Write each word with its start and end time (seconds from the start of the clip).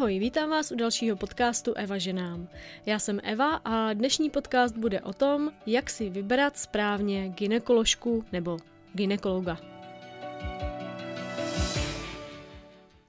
Ahoj, 0.00 0.18
vítám 0.18 0.50
vás 0.50 0.72
u 0.72 0.76
dalšího 0.76 1.16
podcastu 1.16 1.74
Eva 1.74 1.98
ženám. 1.98 2.48
Já 2.86 2.98
jsem 2.98 3.20
Eva 3.22 3.54
a 3.54 3.92
dnešní 3.92 4.30
podcast 4.30 4.76
bude 4.76 5.00
o 5.00 5.12
tom, 5.12 5.52
jak 5.66 5.90
si 5.90 6.10
vybrat 6.10 6.56
správně 6.56 7.28
ginekoložku 7.28 8.24
nebo 8.32 8.58
ginekologa. 8.94 9.58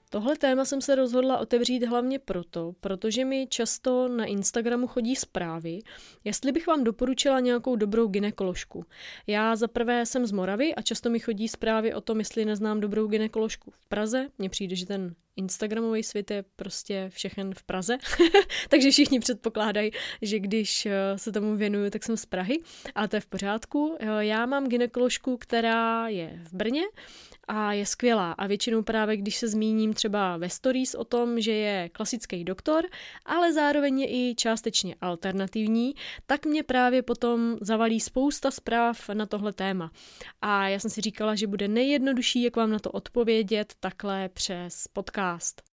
Tohle 0.10 0.38
téma 0.38 0.66
jsem 0.66 0.82
se 0.82 0.96
rozhodla 0.96 1.38
otevřít 1.38 1.84
hlavně 1.84 2.20
proto, 2.20 2.74
protože 2.82 3.26
mi 3.26 3.48
často 3.50 4.08
na 4.08 4.26
Instagramu 4.26 4.88
chodí 4.88 5.16
zprávy, 5.16 5.80
jestli 6.24 6.52
bych 6.52 6.68
vám 6.68 6.84
doporučila 6.84 7.40
nějakou 7.40 7.76
dobrou 7.76 8.08
ginekoložku. 8.08 8.86
Já 9.28 9.56
za 9.56 9.68
prvé 9.68 10.06
jsem 10.06 10.26
z 10.26 10.32
Moravy 10.32 10.76
a 10.76 10.82
často 10.82 11.10
mi 11.10 11.20
chodí 11.20 11.48
zprávy 11.48 11.94
o 11.94 12.02
tom, 12.02 12.20
jestli 12.20 12.46
neznám 12.46 12.80
dobrou 12.80 13.08
ginekoložku 13.08 13.72
v 13.80 13.88
Praze. 13.88 14.28
Mně 14.38 14.50
přijde, 14.50 14.76
že 14.76 14.86
ten 14.86 15.16
Instagramový 15.36 16.04
svět 16.04 16.32
je 16.32 16.44
prostě 16.56 17.10
všechen 17.10 17.54
v 17.54 17.64
Praze, 17.64 17.98
takže 18.70 18.92
všichni 18.92 19.20
předpokládají, 19.20 19.92
že 20.22 20.40
když 20.40 20.86
eh, 20.86 21.18
se 21.18 21.32
tomu 21.32 21.56
věnuju, 21.56 21.90
tak 21.90 22.04
jsem 22.04 22.18
z 22.18 22.26
Prahy, 22.26 22.58
ale 22.96 23.08
to 23.08 23.16
je 23.16 23.20
v 23.20 23.26
pořádku. 23.26 23.98
Eh, 24.00 24.26
já 24.26 24.46
mám 24.46 24.68
ginekoložku, 24.68 25.38
která 25.38 26.08
je 26.08 26.40
v 26.44 26.54
Brně 26.54 26.84
a 27.48 27.74
je 27.74 27.86
skvělá. 27.86 28.32
A 28.32 28.48
většinou 28.48 28.84
právě, 28.84 29.18
když 29.18 29.36
se 29.36 29.48
zmíním 29.48 29.94
třeba 29.94 30.38
ve 30.38 30.50
stories 30.50 30.96
o 30.96 31.04
tom, 31.04 31.42
že 31.42 31.52
je 31.52 31.90
klasický 31.90 32.44
doktor, 32.44 32.86
ale 33.26 33.54
zároveň 33.54 34.00
je 34.00 34.08
i 34.10 34.36
částečně 34.36 34.96
alternativní, 35.02 35.94
tak 36.26 36.46
mě 36.46 36.64
právě 36.64 37.02
potom 37.02 37.58
zavalí 37.62 38.00
spousta 38.00 38.52
zpráv 38.52 39.10
na 39.10 39.26
tohle 39.26 39.54
téma. 39.54 39.92
A 40.42 40.68
já 40.68 40.80
jsem 40.80 40.92
si 40.92 41.02
říkala, 41.02 41.36
že 41.36 41.48
bude 41.48 41.68
nejjednodušší, 41.68 42.44
jak 42.44 42.56
vám 42.56 42.72
na 42.72 42.80
to 42.80 42.92
odpovědět 42.92 43.74
takhle 43.80 44.30
přes 44.30 44.88
podcast. 44.88 45.21
podcast. 45.22 45.71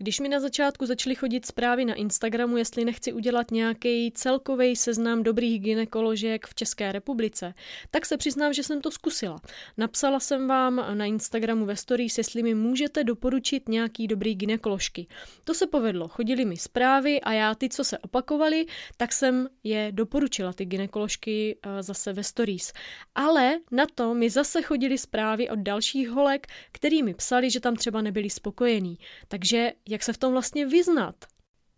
Když 0.00 0.20
mi 0.20 0.28
na 0.28 0.40
začátku 0.40 0.86
začaly 0.86 1.14
chodit 1.14 1.46
zprávy 1.46 1.84
na 1.84 1.94
Instagramu, 1.94 2.56
jestli 2.56 2.84
nechci 2.84 3.12
udělat 3.12 3.50
nějaký 3.50 4.12
celkový 4.12 4.76
seznam 4.76 5.22
dobrých 5.22 5.60
ginekoložek 5.60 6.46
v 6.46 6.54
České 6.54 6.92
republice, 6.92 7.54
tak 7.90 8.06
se 8.06 8.16
přiznám, 8.16 8.52
že 8.52 8.62
jsem 8.62 8.80
to 8.80 8.90
zkusila. 8.90 9.40
Napsala 9.76 10.20
jsem 10.20 10.48
vám 10.48 10.84
na 10.94 11.04
Instagramu 11.04 11.66
ve 11.66 11.76
stories, 11.76 12.18
jestli 12.18 12.42
mi 12.42 12.54
můžete 12.54 13.04
doporučit 13.04 13.68
nějaký 13.68 14.06
dobrý 14.06 14.34
ginekoložky. 14.34 15.06
To 15.44 15.54
se 15.54 15.66
povedlo, 15.66 16.08
chodili 16.08 16.44
mi 16.44 16.56
zprávy 16.56 17.20
a 17.20 17.32
já 17.32 17.54
ty, 17.54 17.68
co 17.68 17.84
se 17.84 17.98
opakovaly, 17.98 18.66
tak 18.96 19.12
jsem 19.12 19.48
je 19.64 19.88
doporučila, 19.90 20.52
ty 20.52 20.64
ginekoložky 20.64 21.58
eh, 21.62 21.82
zase 21.82 22.12
ve 22.12 22.24
stories. 22.24 22.72
Ale 23.14 23.58
na 23.72 23.86
to 23.94 24.14
mi 24.14 24.30
zase 24.30 24.62
chodili 24.62 24.98
zprávy 24.98 25.50
od 25.50 25.58
dalších 25.58 26.10
holek, 26.10 26.46
který 26.72 27.02
mi 27.02 27.14
psali, 27.14 27.50
že 27.50 27.60
tam 27.60 27.76
třeba 27.76 28.02
nebyli 28.02 28.30
spokojení. 28.30 28.98
Takže 29.28 29.72
jak 29.88 30.02
se 30.02 30.12
v 30.12 30.18
tom 30.18 30.32
vlastně 30.32 30.66
vyznat. 30.66 31.14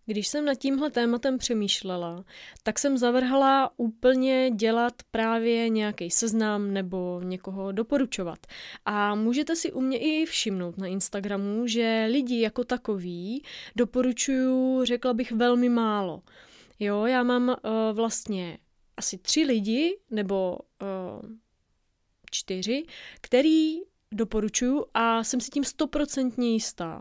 Když 0.07 0.29
jsem 0.29 0.45
nad 0.45 0.55
tímhle 0.55 0.91
tématem 0.91 1.39
přemýšlela, 1.39 2.25
tak 2.63 2.79
jsem 2.79 2.99
zavrhala 2.99 3.71
úplně 3.77 4.51
dělat 4.51 4.93
právě 5.11 5.69
nějaký 5.69 6.11
seznam 6.11 6.73
nebo 6.73 7.21
někoho 7.25 7.73
doporučovat. 7.73 8.39
A 8.85 9.15
můžete 9.15 9.57
si 9.57 9.73
u 9.73 9.81
mě 9.81 9.99
i 9.99 10.27
všimnout 10.27 10.79
na 10.79 10.87
Instagramu, 10.87 11.67
že 11.67 12.07
lidi 12.11 12.41
jako 12.41 12.65
takový 12.65 13.45
doporučuju, 13.77 14.85
řekla 14.85 15.15
bych, 15.15 15.33
velmi 15.33 15.69
málo. 15.69 16.23
Jo, 16.79 17.05
já 17.05 17.23
mám 17.23 17.49
uh, 17.49 17.57
vlastně 17.93 18.59
asi 18.97 19.19
tři 19.19 19.43
lidi, 19.45 19.99
nebo 20.11 20.59
uh, 20.83 21.31
čtyři, 22.31 22.85
který 23.21 23.77
doporučuju 24.13 24.85
a 24.95 25.25
jsem 25.25 25.41
si 25.41 25.51
tím 25.51 25.65
stoprocentně 25.65 26.53
jistá. 26.53 27.01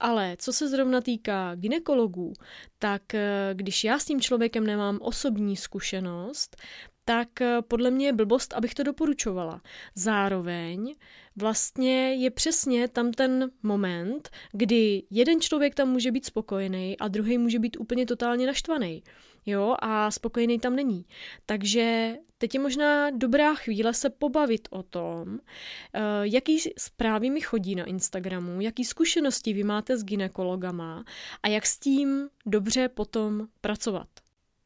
Ale 0.00 0.36
co 0.38 0.52
se 0.52 0.68
zrovna 0.68 1.00
týká 1.00 1.54
ginekologů, 1.54 2.32
tak 2.78 3.14
eh, 3.14 3.50
když 3.52 3.84
já 3.84 3.98
s 3.98 4.04
tím 4.04 4.20
člověkem 4.20 4.66
nemám 4.66 4.98
osobní 5.02 5.56
zkušenost, 5.56 6.56
tak 7.04 7.40
eh, 7.40 7.62
podle 7.68 7.90
mě 7.90 8.06
je 8.06 8.12
blbost, 8.12 8.52
abych 8.52 8.74
to 8.74 8.82
doporučovala. 8.82 9.62
Zároveň 9.94 10.94
vlastně 11.36 12.14
je 12.14 12.30
přesně 12.30 12.88
tam 12.88 13.12
ten 13.12 13.50
moment, 13.62 14.30
kdy 14.52 15.02
jeden 15.10 15.40
člověk 15.40 15.74
tam 15.74 15.88
může 15.88 16.12
být 16.12 16.26
spokojený 16.26 16.98
a 16.98 17.08
druhý 17.08 17.38
může 17.38 17.58
být 17.58 17.76
úplně 17.80 18.06
totálně 18.06 18.46
naštvaný. 18.46 19.02
Jo, 19.46 19.76
a 19.78 20.10
spokojený 20.10 20.58
tam 20.58 20.76
není. 20.76 21.06
Takže 21.46 22.16
teď 22.38 22.54
je 22.54 22.60
možná 22.60 23.10
dobrá 23.10 23.54
chvíle 23.54 23.94
se 23.94 24.10
pobavit 24.10 24.68
o 24.70 24.82
tom, 24.82 25.38
eh, 25.38 26.00
jaký 26.22 26.58
zprávy 26.78 27.30
mi 27.30 27.40
chodí 27.40 27.74
na 27.74 27.84
Instagramu, 27.84 28.60
jaký 28.60 28.84
zkušenosti 28.84 29.52
vy 29.52 29.64
máte 29.64 29.96
s 29.96 30.04
ginekologama 30.04 31.04
a 31.42 31.48
jak 31.48 31.66
s 31.66 31.78
tím 31.78 32.28
dobře 32.46 32.88
potom 32.88 33.48
pracovat. 33.60 34.08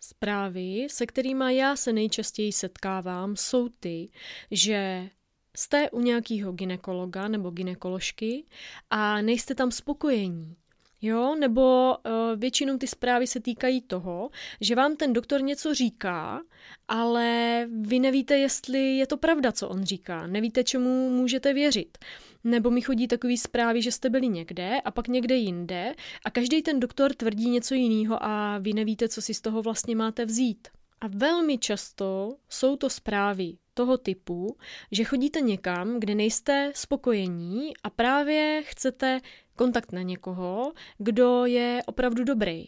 Zprávy, 0.01 0.87
se 0.91 1.07
kterými 1.07 1.57
já 1.57 1.77
se 1.77 1.93
nejčastěji 1.93 2.53
setkávám, 2.53 3.37
jsou 3.37 3.69
ty, 3.69 4.09
že 4.51 5.11
jste 5.57 5.91
u 5.91 6.01
nějakého 6.01 6.53
ginekologa 6.53 7.29
nebo 7.29 7.51
ginekoložky 7.51 8.45
a 8.91 9.21
nejste 9.21 9.55
tam 9.55 9.71
spokojení. 9.71 10.57
Jo, 11.06 11.34
nebo 11.34 11.97
uh, 11.97 12.12
většinou 12.41 12.78
ty 12.78 12.87
zprávy 12.87 13.26
se 13.26 13.41
týkají 13.41 13.81
toho, 13.81 14.31
že 14.60 14.75
vám 14.75 14.97
ten 14.97 15.12
doktor 15.12 15.42
něco 15.42 15.75
říká, 15.75 16.42
ale 16.88 17.66
vy 17.81 18.00
nevíte, 18.00 18.38
jestli 18.38 18.97
je 18.97 19.06
to 19.06 19.16
pravda, 19.16 19.53
co 19.53 19.69
on 19.69 19.84
říká. 19.84 20.26
Nevíte, 20.26 20.65
čemu 20.65 21.10
můžete 21.10 21.53
věřit. 21.53 21.98
Nebo 22.44 22.70
mi 22.70 22.81
chodí 22.81 23.09
takový 23.09 23.38
zprávy, 23.38 23.82
že 23.82 23.92
jste 23.92 24.10
byli 24.10 24.28
někde 24.28 24.81
a 24.84 24.91
pak 24.91 25.09
někde 25.09 25.34
jinde 25.34 25.94
a 26.25 26.31
každý 26.31 26.62
ten 26.62 26.81
doktor 26.81 27.15
tvrdí 27.15 27.50
něco 27.50 27.75
jiného 27.75 28.25
a 28.25 28.59
vy 28.59 28.72
nevíte, 28.72 29.09
co 29.09 29.22
si 29.22 29.34
z 29.34 29.41
toho 29.41 29.62
vlastně 29.62 29.97
máte 29.97 30.25
vzít. 30.25 30.69
A 31.00 31.09
velmi 31.09 31.59
často 31.59 32.36
jsou 32.48 32.76
to 32.76 32.91
zprávy 32.91 33.56
toho 33.75 33.99
typu, 33.99 34.57
že 34.93 35.05
chodíte 35.05 35.41
někam, 35.41 36.01
kde 36.01 36.15
nejste 36.15 36.73
spokojení 36.75 37.77
a 37.83 37.91
právě 37.91 38.62
chcete 38.67 39.21
kontakt 39.57 39.93
na 39.93 40.03
někoho, 40.03 40.73
kdo 40.99 41.47
je 41.47 41.83
opravdu 41.87 42.25
dobrý. 42.25 42.65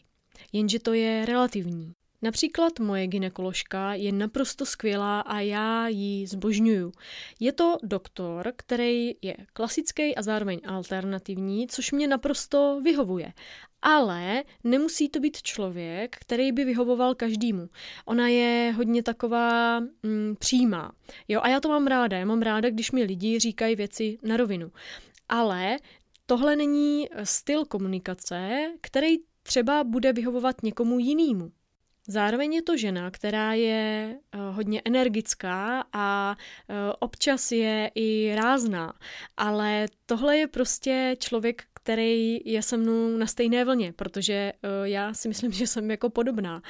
Jenže 0.53 0.79
to 0.79 0.93
je 0.93 1.27
relativní. 1.27 1.93
Například 2.27 2.79
moje 2.81 3.07
ginekoložka 3.07 3.95
je 3.95 4.13
naprosto 4.13 4.67
skvělá 4.67 5.21
a 5.21 5.41
já 5.41 5.89
ji 5.89 6.27
zbožňuju. 6.27 6.93
Je 7.41 7.53
to 7.53 7.77
doktor, 7.83 8.53
který 8.57 9.15
je 9.23 9.37
klasický 9.53 10.17
a 10.17 10.23
zároveň 10.23 10.61
alternativní, 10.67 11.67
což 11.67 11.93
mě 11.93 12.09
naprosto 12.09 12.81
vyhovuje. 12.85 13.33
Ale 13.83 14.45
nemusí 14.65 15.09
to 15.09 15.21
být 15.21 15.43
člověk, 15.43 16.17
který 16.21 16.53
by 16.53 16.65
vyhovoval 16.65 17.15
každému. 17.15 17.69
Ona 18.05 18.29
je 18.29 18.75
hodně 18.77 19.03
taková 19.03 19.81
mm, 19.81 20.35
přímá. 20.39 20.93
Jo, 21.29 21.41
a 21.43 21.49
já 21.49 21.61
to 21.61 21.69
mám 21.69 21.87
ráda. 21.87 22.19
Já 22.19 22.25
mám 22.25 22.43
ráda, 22.43 22.71
když 22.71 22.93
mi 22.93 23.03
lidi 23.03 23.39
říkají 23.39 23.77
věci 23.77 24.19
na 24.23 24.37
rovinu. 24.37 24.73
Ale 25.29 25.77
tohle 26.27 26.57
není 26.57 27.09
styl 27.25 27.65
komunikace, 27.65 28.71
který 28.81 29.17
třeba 29.43 29.85
bude 29.85 30.13
vyhovovat 30.13 30.63
někomu 30.63 30.99
jinému. 30.99 31.53
Zároveň 32.09 32.53
je 32.53 32.63
to 32.63 32.77
žena, 32.77 33.11
která 33.11 33.53
je 33.53 34.19
eh, 34.33 34.39
hodně 34.51 34.83
energická 34.85 35.85
a 35.93 36.37
eh, 36.69 36.75
občas 36.99 37.53
je 37.53 37.91
i 37.95 38.35
rázná, 38.35 38.95
ale 39.37 39.87
tohle 40.07 40.37
je 40.37 40.47
prostě 40.47 41.17
člověk, 41.19 41.65
který 41.75 42.41
je 42.45 42.63
se 42.63 42.77
mnou 42.77 43.17
na 43.17 43.27
stejné 43.27 43.65
vlně, 43.65 43.93
protože 43.93 44.33
eh, 44.35 44.53
já 44.83 45.15
si 45.15 45.29
myslím, 45.29 45.53
že 45.53 45.67
jsem 45.67 45.91
jako 45.91 46.11
podobná. 46.11 46.63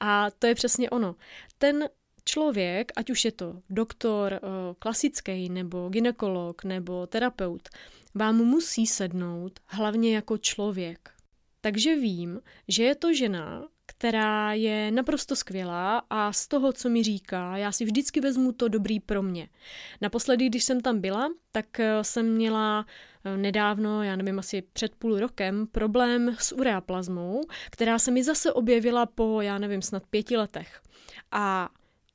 A 0.00 0.30
to 0.30 0.46
je 0.46 0.54
přesně 0.54 0.90
ono. 0.90 1.16
Ten 1.58 1.88
člověk, 2.24 2.92
ať 2.96 3.10
už 3.10 3.24
je 3.24 3.32
to 3.32 3.60
doktor 3.70 4.40
klasický, 4.78 5.48
nebo 5.48 5.88
ginekolog, 5.88 6.64
nebo 6.64 7.06
terapeut, 7.06 7.68
vám 8.14 8.36
musí 8.36 8.86
sednout 8.86 9.60
hlavně 9.66 10.14
jako 10.14 10.38
člověk. 10.38 11.10
Takže 11.60 11.96
vím, 11.96 12.40
že 12.68 12.84
je 12.84 12.94
to 12.94 13.14
žena, 13.14 13.68
která 13.86 14.52
je 14.52 14.90
naprosto 14.90 15.36
skvělá 15.36 16.02
a 16.10 16.32
z 16.32 16.48
toho, 16.48 16.72
co 16.72 16.88
mi 16.88 17.02
říká, 17.02 17.56
já 17.56 17.72
si 17.72 17.84
vždycky 17.84 18.20
vezmu 18.20 18.52
to 18.52 18.68
dobrý 18.68 19.00
pro 19.00 19.22
mě. 19.22 19.48
Naposledy, 20.00 20.46
když 20.46 20.64
jsem 20.64 20.80
tam 20.80 21.00
byla, 21.00 21.28
tak 21.52 21.80
eh, 21.80 22.04
jsem 22.04 22.34
měla 22.34 22.86
eh, 23.24 23.36
nedávno, 23.36 24.02
já 24.02 24.16
nevím, 24.16 24.38
asi 24.38 24.62
před 24.72 24.94
půl 24.94 25.18
rokem, 25.18 25.66
problém 25.66 26.36
s 26.38 26.52
ureaplazmou, 26.52 27.40
která 27.70 27.98
se 27.98 28.10
mi 28.10 28.24
zase 28.24 28.52
objevila 28.52 29.06
po, 29.06 29.40
já 29.40 29.58
nevím, 29.58 29.82
snad 29.82 30.02
pěti 30.06 30.36
letech. 30.36 30.80
A 31.30 31.68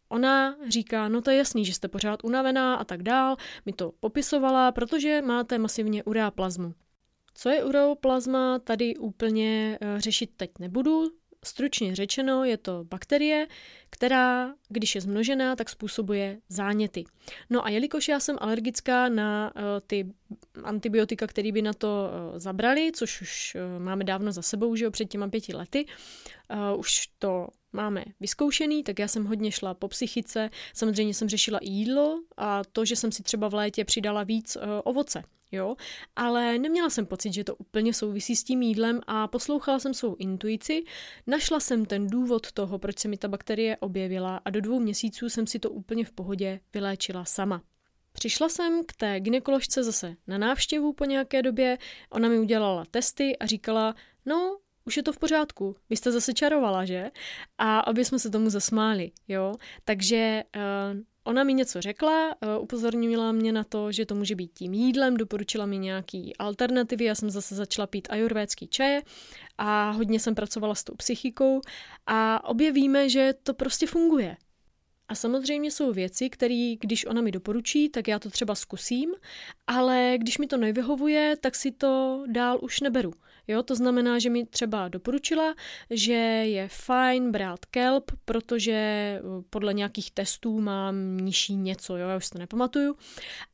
Ona 0.10 0.56
říká, 0.70 1.08
no 1.08 1.22
to 1.22 1.32
je 1.32 1.38
jasný, 1.38 1.66
že 1.66 1.74
jste 1.74 1.88
pořád 1.88 2.24
unavená 2.24 2.76
a 2.76 2.84
tak 2.84 3.04
dál, 3.04 3.38
mi 3.66 3.74
to 3.74 3.92
popisovala, 4.00 4.72
protože 4.72 5.22
máte 5.22 5.58
masivně 5.58 6.04
ureaplazmu. 6.04 6.74
Co 7.34 7.50
je 7.50 7.64
ureoplazma, 7.64 8.60
tady 8.60 8.96
úplně 8.96 9.78
eh, 9.82 10.02
řešit 10.02 10.30
teď 10.38 10.52
nebudu, 10.60 11.12
Stručně 11.48 11.96
řečeno 11.96 12.44
je 12.44 12.58
to 12.58 12.84
bakterie, 12.84 13.48
která, 13.90 14.54
když 14.70 14.96
je 14.96 15.02
zmnožená, 15.02 15.56
tak 15.56 15.70
způsobuje 15.70 16.40
záněty. 16.50 17.04
No 17.50 17.66
a 17.66 17.70
jelikož 17.70 18.08
já 18.08 18.20
jsem 18.20 18.38
alergická 18.40 19.10
na 19.10 19.52
uh, 19.56 19.62
ty 19.88 20.14
antibiotika, 20.64 21.28
které 21.28 21.52
by 21.52 21.62
na 21.62 21.74
to 21.74 21.88
uh, 21.88 22.40
zabrali, 22.40 22.92
což 22.96 23.22
už 23.22 23.56
uh, 23.56 23.84
máme 23.84 24.04
dávno 24.04 24.32
za 24.32 24.42
sebou, 24.42 24.76
že 24.76 24.86
jo, 24.86 24.92
před 24.92 25.06
těma 25.06 25.28
pěti 25.28 25.56
lety, 25.56 25.86
už 26.78 27.08
to 27.20 27.48
máme 27.74 28.06
vyzkoušený, 28.20 28.84
tak 28.84 29.00
já 29.00 29.08
jsem 29.08 29.26
hodně 29.26 29.52
šla 29.52 29.74
po 29.74 29.88
psychice. 29.88 30.50
Samozřejmě 30.74 31.14
jsem 31.14 31.30
řešila 31.30 31.60
i 31.60 31.70
jídlo 31.70 32.20
a 32.38 32.62
to, 32.72 32.86
že 32.86 32.96
jsem 32.96 33.12
si 33.12 33.24
třeba 33.24 33.48
v 33.48 33.54
létě 33.54 33.86
přidala 33.86 34.24
víc 34.24 34.58
ovoce. 34.84 35.24
Jo, 35.52 35.76
ale 36.16 36.58
neměla 36.58 36.90
jsem 36.90 37.06
pocit, 37.06 37.34
že 37.34 37.44
to 37.44 37.56
úplně 37.56 37.94
souvisí 37.94 38.36
s 38.36 38.44
tím 38.44 38.62
jídlem 38.62 39.02
a 39.08 39.28
poslouchala 39.28 39.80
jsem 39.80 39.94
svou 39.94 40.16
intuici, 40.16 40.84
našla 41.28 41.60
jsem 41.60 41.86
ten 41.86 42.08
důvod 42.08 42.52
toho, 42.52 42.80
proč 42.80 43.00
se 43.00 43.08
mi 43.08 43.18
ta 43.18 43.28
bakterie 43.28 43.78
objevila 43.78 44.42
a 44.46 44.50
do 44.50 44.62
dvou 44.62 44.80
měsíců 44.80 45.30
jsem 45.30 45.48
si 45.48 45.60
to 45.60 45.70
úplně 45.70 46.06
v 46.06 46.12
pohodě 46.12 46.60
vyléčila 46.74 47.26
sama. 47.26 47.62
Přišla 48.12 48.50
jsem 48.50 48.84
k 48.86 48.94
té 48.94 49.20
ginekoložce 49.20 49.84
zase 49.84 50.16
na 50.28 50.38
návštěvu 50.38 50.94
po 50.94 51.06
nějaké 51.06 51.42
době, 51.42 51.78
ona 52.10 52.30
mi 52.30 52.40
udělala 52.40 52.86
testy 52.92 53.38
a 53.38 53.46
říkala, 53.46 53.96
no, 54.26 54.58
už 54.86 54.98
je 54.98 55.04
to 55.04 55.14
v 55.14 55.20
pořádku, 55.20 55.76
vy 55.90 55.98
jste 55.98 56.12
zase 56.12 56.34
čarovala, 56.34 56.86
že? 56.86 57.12
A 57.58 57.88
obě 57.88 58.06
jsme 58.06 58.20
se 58.20 58.30
tomu 58.30 58.50
zasmáli, 58.50 59.12
jo? 59.28 59.54
Takže 59.84 60.44
uh, 60.56 61.02
ona 61.28 61.44
mi 61.44 61.54
něco 61.54 61.82
řekla, 61.82 62.28
uh, 62.28 62.64
upozornila 62.64 63.32
mě 63.32 63.52
na 63.52 63.64
to, 63.64 63.92
že 63.92 64.06
to 64.06 64.16
může 64.16 64.36
být 64.36 64.52
tím 64.54 64.74
jídlem, 64.74 65.18
doporučila 65.18 65.66
mi 65.66 65.78
nějaký 65.78 66.36
alternativy, 66.38 67.06
já 67.06 67.16
jsem 67.16 67.30
zase 67.30 67.56
začala 67.56 67.88
pít 67.88 68.08
ajurvédský 68.12 68.68
čaje 68.68 69.02
a 69.58 69.92
hodně 69.92 70.20
jsem 70.20 70.36
pracovala 70.36 70.76
s 70.76 70.84
tou 70.84 70.96
psychikou 70.96 71.62
a 72.08 72.50
obě 72.50 72.72
víme, 72.72 73.10
že 73.10 73.34
to 73.44 73.54
prostě 73.54 73.88
funguje. 73.88 74.38
A 75.10 75.16
samozřejmě 75.16 75.72
jsou 75.72 75.94
věci, 75.94 76.30
které, 76.30 76.74
když 76.80 77.06
ona 77.06 77.22
mi 77.22 77.32
doporučí, 77.32 77.90
tak 77.90 78.08
já 78.08 78.20
to 78.20 78.30
třeba 78.30 78.56
zkusím, 78.56 79.14
ale 79.68 80.16
když 80.18 80.38
mi 80.38 80.48
to 80.48 80.58
nevyhovuje, 80.58 81.36
tak 81.42 81.56
si 81.56 81.72
to 81.72 82.24
dál 82.28 82.60
už 82.62 82.80
neberu. 82.80 83.14
Jo, 83.48 83.64
to 83.64 83.76
znamená, 83.76 84.20
že 84.20 84.30
mi 84.30 84.46
třeba 84.46 84.88
doporučila, 84.88 85.56
že 85.90 86.14
je 86.14 86.68
fajn 86.68 87.32
brát 87.32 87.66
kelp, 87.66 88.12
protože 88.26 88.72
eh, 88.72 89.22
podle 89.50 89.74
nějakých 89.74 90.12
testů 90.12 90.62
mám 90.62 91.18
nižší 91.18 91.56
něco, 91.56 91.98
jo, 91.98 92.08
já 92.08 92.18
už 92.18 92.30
to 92.30 92.40
nepamatuju. 92.40 92.96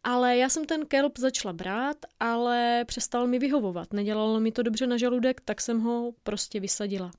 Ale 0.04 0.38
já 0.38 0.50
jsem 0.50 0.66
ten 0.66 0.86
kelp 0.86 1.18
začala 1.18 1.54
brát, 1.54 1.98
ale 2.20 2.86
přestal 2.88 3.28
mi 3.28 3.40
vyhovovat. 3.40 3.94
Nedělalo 3.94 4.40
mi 4.40 4.52
to 4.52 4.64
dobře 4.64 4.88
na 4.88 4.98
žaludek, 4.98 5.42
tak 5.42 5.62
jsem 5.62 5.80
ho 5.80 6.14
prostě 6.24 6.60
vysadila. 6.60 7.12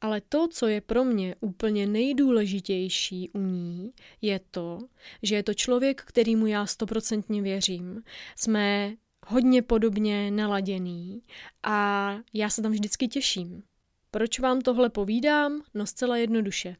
Ale 0.00 0.20
to, 0.28 0.48
co 0.48 0.66
je 0.66 0.80
pro 0.80 1.04
mě 1.04 1.34
úplně 1.40 1.86
nejdůležitější 1.86 3.30
u 3.30 3.38
ní, 3.38 3.92
je 4.22 4.40
to, 4.50 4.78
že 5.22 5.34
je 5.34 5.42
to 5.42 5.54
člověk, 5.54 6.02
kterýmu 6.02 6.46
já 6.46 6.66
stoprocentně 6.66 7.42
věřím. 7.42 8.02
Jsme 8.36 8.94
hodně 9.26 9.62
podobně 9.62 10.30
naladěný 10.30 11.22
a 11.62 12.10
já 12.32 12.50
se 12.50 12.62
tam 12.62 12.72
vždycky 12.72 13.08
těším. 13.08 13.62
Proč 14.10 14.38
vám 14.40 14.60
tohle 14.60 14.90
povídám? 14.90 15.62
No 15.74 15.86
zcela 15.86 16.16
jednoduše. 16.16 16.76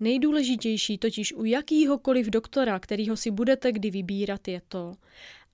Nejdůležitější 0.00 0.98
totiž 0.98 1.32
u 1.32 1.44
jakýhokoliv 1.44 2.26
doktora, 2.26 2.78
kterýho 2.78 3.16
si 3.16 3.30
budete 3.30 3.72
kdy 3.72 3.90
vybírat, 3.90 4.48
je 4.48 4.62
to, 4.68 4.94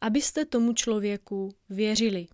abyste 0.00 0.44
tomu 0.44 0.72
člověku 0.72 1.54
věřili. 1.68 2.26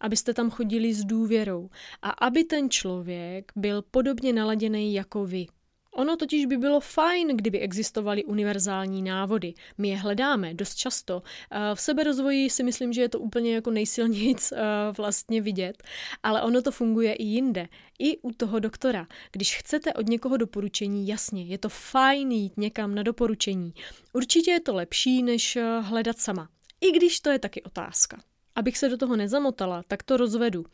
Abyste 0.00 0.34
tam 0.34 0.50
chodili 0.50 0.94
s 0.94 1.04
důvěrou 1.04 1.70
a 2.02 2.10
aby 2.10 2.44
ten 2.44 2.70
člověk 2.70 3.52
byl 3.56 3.82
podobně 3.82 4.32
naladěný 4.32 4.94
jako 4.94 5.24
vy. 5.24 5.46
Ono 5.92 6.16
totiž 6.16 6.46
by 6.46 6.56
bylo 6.56 6.80
fajn, 6.80 7.36
kdyby 7.36 7.58
existovaly 7.60 8.24
univerzální 8.24 9.02
návody. 9.02 9.54
My 9.78 9.88
je 9.88 9.96
hledáme 9.96 10.54
dost 10.54 10.74
často. 10.74 11.22
Eh, 11.50 11.74
v 11.74 11.80
seberozvoji 11.80 12.50
si 12.50 12.62
myslím, 12.62 12.92
že 12.92 13.00
je 13.00 13.08
to 13.08 13.18
úplně 13.18 13.54
jako 13.54 13.70
nejsilnějc 13.70 14.52
eh, 14.52 14.58
vlastně 14.96 15.40
vidět, 15.40 15.82
ale 16.22 16.42
ono 16.42 16.62
to 16.62 16.70
funguje 16.70 17.12
i 17.12 17.24
jinde. 17.24 17.68
I 17.98 18.18
u 18.18 18.32
toho 18.32 18.58
doktora. 18.58 19.06
Když 19.32 19.56
chcete 19.56 19.92
od 19.92 20.08
někoho 20.08 20.36
doporučení, 20.36 21.08
jasně, 21.08 21.44
je 21.44 21.58
to 21.58 21.68
fajn 21.68 22.32
jít 22.32 22.56
někam 22.56 22.94
na 22.94 23.02
doporučení. 23.02 23.74
Určitě 24.12 24.50
je 24.50 24.60
to 24.60 24.74
lepší, 24.74 25.22
než 25.22 25.56
eh, 25.56 25.80
hledat 25.80 26.18
sama. 26.18 26.48
I 26.80 26.90
když 26.92 27.20
to 27.20 27.30
je 27.30 27.38
taky 27.38 27.62
otázka. 27.62 28.22
Abych 28.54 28.78
se 28.78 28.88
do 28.88 28.96
toho 28.96 29.16
nezamotala, 29.16 29.82
tak 29.88 30.02
to 30.02 30.16
rozvedu. 30.16 30.64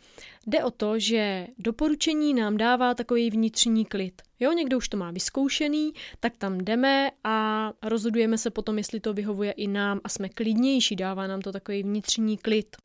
Jde 0.47 0.65
o 0.65 0.71
to, 0.71 0.99
že 0.99 1.47
doporučení 1.59 2.35
nám 2.35 2.57
dává 2.57 2.95
takový 2.95 3.31
vnitřní 3.31 3.85
klid. 3.85 4.23
Jo, 4.41 4.53
někdo 4.53 4.77
už 4.77 4.89
to 4.89 4.97
má 4.97 5.11
vyzkoušený, 5.11 5.93
tak 6.21 6.37
tam 6.37 6.59
jdeme 6.59 7.11
a 7.25 7.73
rozhodujeme 7.83 8.39
se 8.39 8.51
potom, 8.51 8.79
jestli 8.79 9.01
to 9.01 9.15
vyhovuje 9.15 9.53
i 9.53 9.67
nám 9.67 10.01
a 10.05 10.09
jsme 10.09 10.29
klidnější, 10.29 10.97
dává 10.97 11.27
nám 11.27 11.41
to 11.41 11.53
takový 11.53 11.83
vnitřní 11.83 12.39
klid. 12.39 12.77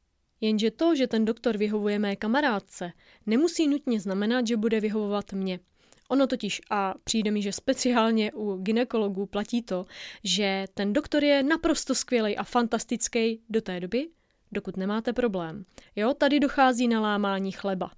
Jenže 0.41 0.71
to, 0.71 0.95
že 0.95 1.07
ten 1.07 1.25
doktor 1.25 1.57
vyhovuje 1.57 1.99
mé 1.99 2.15
kamarádce, 2.15 2.91
nemusí 3.25 3.67
nutně 3.67 3.99
znamenat, 3.99 4.47
že 4.47 4.57
bude 4.57 4.79
vyhovovat 4.79 5.33
mě. 5.33 5.59
Ono 6.09 6.27
totiž, 6.27 6.61
a 6.69 6.93
přijde 7.03 7.31
mi, 7.31 7.41
že 7.41 7.51
speciálně 7.51 8.31
u 8.33 8.57
ginekologů 8.57 9.25
platí 9.25 9.61
to, 9.61 9.85
že 10.23 10.65
ten 10.73 10.93
doktor 10.93 11.23
je 11.23 11.43
naprosto 11.43 11.95
skvělý 11.95 12.37
a 12.37 12.43
fantastický 12.43 13.41
do 13.49 13.61
té 13.61 13.79
doby, 13.79 14.07
dokud 14.51 14.77
nemáte 14.77 15.13
problém. 15.13 15.65
Jo, 15.95 16.13
tady 16.13 16.39
dochází 16.39 16.87
na 16.87 17.01
lámání 17.01 17.51
chleba. 17.51 17.91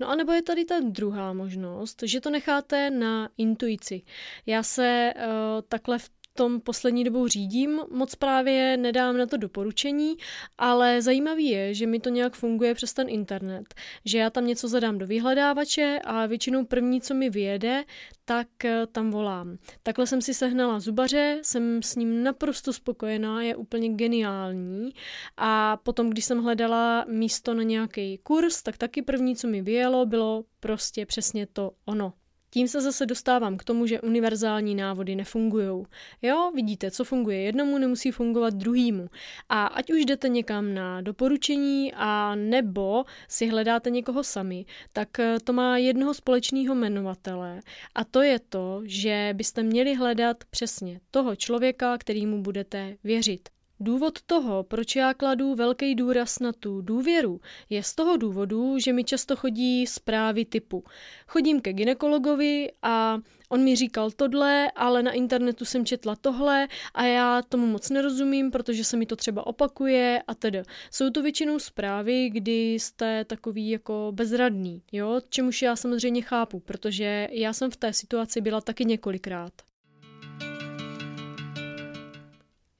No 0.00 0.08
a 0.08 0.14
nebo 0.14 0.32
je 0.32 0.42
tady 0.42 0.64
ta 0.64 0.80
druhá 0.80 1.32
možnost, 1.32 2.02
že 2.06 2.20
to 2.20 2.30
necháte 2.30 2.90
na 2.90 3.28
intuici. 3.36 4.02
Já 4.46 4.62
se 4.62 5.14
uh, 5.16 5.22
takhle 5.68 5.98
v 5.98 6.10
tom 6.38 6.60
poslední 6.60 7.04
dobou 7.04 7.28
řídím, 7.28 7.80
moc 7.90 8.14
právě 8.14 8.76
nedám 8.76 9.16
na 9.16 9.26
to 9.26 9.36
doporučení, 9.36 10.16
ale 10.58 11.02
zajímavý 11.02 11.48
je, 11.48 11.74
že 11.74 11.86
mi 11.86 12.00
to 12.00 12.08
nějak 12.08 12.36
funguje 12.36 12.74
přes 12.74 12.92
ten 12.92 13.08
internet, 13.08 13.74
že 14.04 14.18
já 14.18 14.30
tam 14.30 14.46
něco 14.46 14.68
zadám 14.68 14.98
do 14.98 15.06
vyhledávače 15.06 16.00
a 16.04 16.26
většinou 16.26 16.64
první, 16.64 17.00
co 17.00 17.14
mi 17.14 17.30
vyjede, 17.30 17.84
tak 18.24 18.64
eh, 18.64 18.86
tam 18.92 19.10
volám. 19.10 19.58
Takhle 19.82 20.06
jsem 20.06 20.22
si 20.22 20.34
sehnala 20.34 20.80
zubaře, 20.80 21.40
jsem 21.42 21.82
s 21.82 21.96
ním 21.96 22.22
naprosto 22.22 22.72
spokojená, 22.72 23.42
je 23.42 23.56
úplně 23.56 23.88
geniální 23.88 24.90
a 25.36 25.76
potom, 25.76 26.10
když 26.10 26.24
jsem 26.24 26.42
hledala 26.42 27.04
místo 27.08 27.54
na 27.54 27.62
nějaký 27.62 28.18
kurz, 28.18 28.62
tak 28.62 28.78
taky 28.78 29.02
první, 29.02 29.36
co 29.36 29.48
mi 29.48 29.62
vyjelo, 29.62 30.06
bylo 30.06 30.44
prostě 30.60 31.06
přesně 31.06 31.46
to 31.46 31.72
ono. 31.84 32.12
Tím 32.50 32.68
se 32.68 32.80
zase 32.80 33.06
dostávám 33.06 33.56
k 33.56 33.64
tomu, 33.64 33.86
že 33.86 34.00
univerzální 34.00 34.74
návody 34.74 35.14
nefungují. 35.14 35.84
Jo, 36.22 36.50
vidíte, 36.54 36.90
co 36.90 37.04
funguje 37.04 37.40
jednomu, 37.40 37.78
nemusí 37.78 38.10
fungovat 38.10 38.54
druhýmu. 38.54 39.08
A 39.48 39.66
ať 39.66 39.92
už 39.92 40.04
jdete 40.04 40.28
někam 40.28 40.74
na 40.74 41.00
doporučení 41.00 41.92
a 41.94 42.34
nebo 42.34 43.04
si 43.28 43.46
hledáte 43.46 43.90
někoho 43.90 44.24
sami, 44.24 44.64
tak 44.92 45.18
eh, 45.18 45.36
to 45.44 45.52
má 45.52 45.78
jednoho 45.78 46.14
společného 46.14 46.74
jmenovatele 46.74 47.60
a 47.94 48.04
to 48.04 48.22
je 48.22 48.38
to, 48.38 48.82
že 48.84 49.30
byste 49.36 49.62
měli 49.62 49.94
hledat 49.94 50.36
přesně 50.50 51.00
toho 51.10 51.36
člověka, 51.36 51.98
kterýmu 51.98 52.42
budete 52.42 52.96
věřit. 53.04 53.57
Důvod 53.80 54.22
toho, 54.22 54.62
proč 54.62 54.96
já 54.96 55.14
kladu 55.14 55.54
velký 55.54 55.94
důraz 55.94 56.38
na 56.38 56.52
tu 56.52 56.80
důvěru, 56.80 57.40
je 57.70 57.82
z 57.82 57.94
toho 57.94 58.16
důvodu, 58.16 58.78
že 58.78 58.92
mi 58.92 59.04
často 59.04 59.36
chodí 59.36 59.86
zprávy 59.86 60.44
typu 60.44 60.84
chodím 61.28 61.60
ke 61.60 61.72
ginekologovi 61.72 62.72
a 62.82 63.18
on 63.48 63.64
mi 63.64 63.76
říkal 63.76 64.10
tohle, 64.10 64.70
ale 64.76 65.02
na 65.02 65.12
internetu 65.12 65.64
jsem 65.64 65.86
četla 65.86 66.16
tohle 66.16 66.68
a 66.94 67.04
já 67.04 67.42
tomu 67.42 67.66
moc 67.66 67.90
nerozumím, 67.90 68.50
protože 68.50 68.84
se 68.84 68.96
mi 68.96 69.06
to 69.06 69.16
třeba 69.16 69.46
opakuje 69.46 70.22
a 70.26 70.34
tedy. 70.34 70.62
Jsou 70.90 71.10
to 71.10 71.22
většinou 71.22 71.58
zprávy, 71.58 72.30
kdy 72.30 72.72
jste 72.74 73.24
takový 73.24 73.70
jako 73.70 74.12
bezradný, 74.14 74.82
jo, 74.92 75.20
čemuž 75.28 75.62
já 75.62 75.76
samozřejmě 75.76 76.22
chápu, 76.22 76.60
protože 76.60 77.28
já 77.30 77.52
jsem 77.52 77.70
v 77.70 77.76
té 77.76 77.92
situaci 77.92 78.40
byla 78.40 78.60
taky 78.60 78.84
několikrát. 78.84 79.67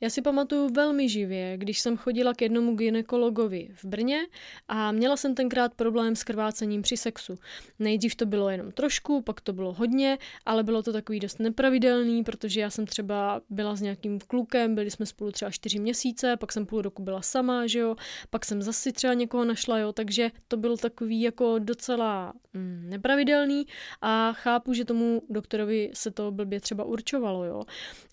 Já 0.00 0.10
si 0.10 0.22
pamatuju 0.22 0.68
velmi 0.72 1.08
živě, 1.08 1.56
když 1.56 1.80
jsem 1.80 1.96
chodila 1.96 2.34
k 2.34 2.42
jednomu 2.42 2.74
ginekologovi 2.74 3.68
v 3.74 3.84
Brně 3.84 4.26
a 4.68 4.92
měla 4.92 5.16
jsem 5.16 5.34
tenkrát 5.34 5.74
problém 5.74 6.16
s 6.16 6.24
krvácením 6.24 6.82
při 6.82 6.96
sexu. 6.96 7.38
Nejdřív 7.78 8.14
to 8.14 8.26
bylo 8.26 8.50
jenom 8.50 8.72
trošku, 8.72 9.22
pak 9.22 9.40
to 9.40 9.52
bylo 9.52 9.72
hodně, 9.72 10.18
ale 10.46 10.62
bylo 10.62 10.82
to 10.82 10.92
takový 10.92 11.20
dost 11.20 11.38
nepravidelný, 11.38 12.24
protože 12.24 12.60
já 12.60 12.70
jsem 12.70 12.86
třeba 12.86 13.40
byla 13.50 13.76
s 13.76 13.80
nějakým 13.80 14.18
klukem, 14.26 14.74
byli 14.74 14.90
jsme 14.90 15.06
spolu 15.06 15.32
třeba 15.32 15.50
čtyři 15.50 15.78
měsíce, 15.78 16.36
pak 16.36 16.52
jsem 16.52 16.66
půl 16.66 16.82
roku 16.82 17.02
byla 17.02 17.22
sama, 17.22 17.66
že 17.66 17.78
jo, 17.78 17.96
pak 18.30 18.44
jsem 18.44 18.62
zase 18.62 18.92
třeba 18.92 19.14
někoho 19.14 19.44
našla, 19.44 19.78
jo, 19.78 19.92
takže 19.92 20.30
to 20.48 20.56
bylo 20.56 20.76
takový 20.76 21.20
jako 21.20 21.58
docela 21.58 22.32
mm, 22.54 22.86
nepravidelný 22.88 23.66
a 24.00 24.32
chápu, 24.32 24.72
že 24.72 24.84
tomu 24.84 25.22
doktorovi 25.30 25.90
se 25.94 26.10
to 26.10 26.30
blbě 26.30 26.60
třeba 26.60 26.84
určovalo, 26.84 27.44
jo. 27.44 27.62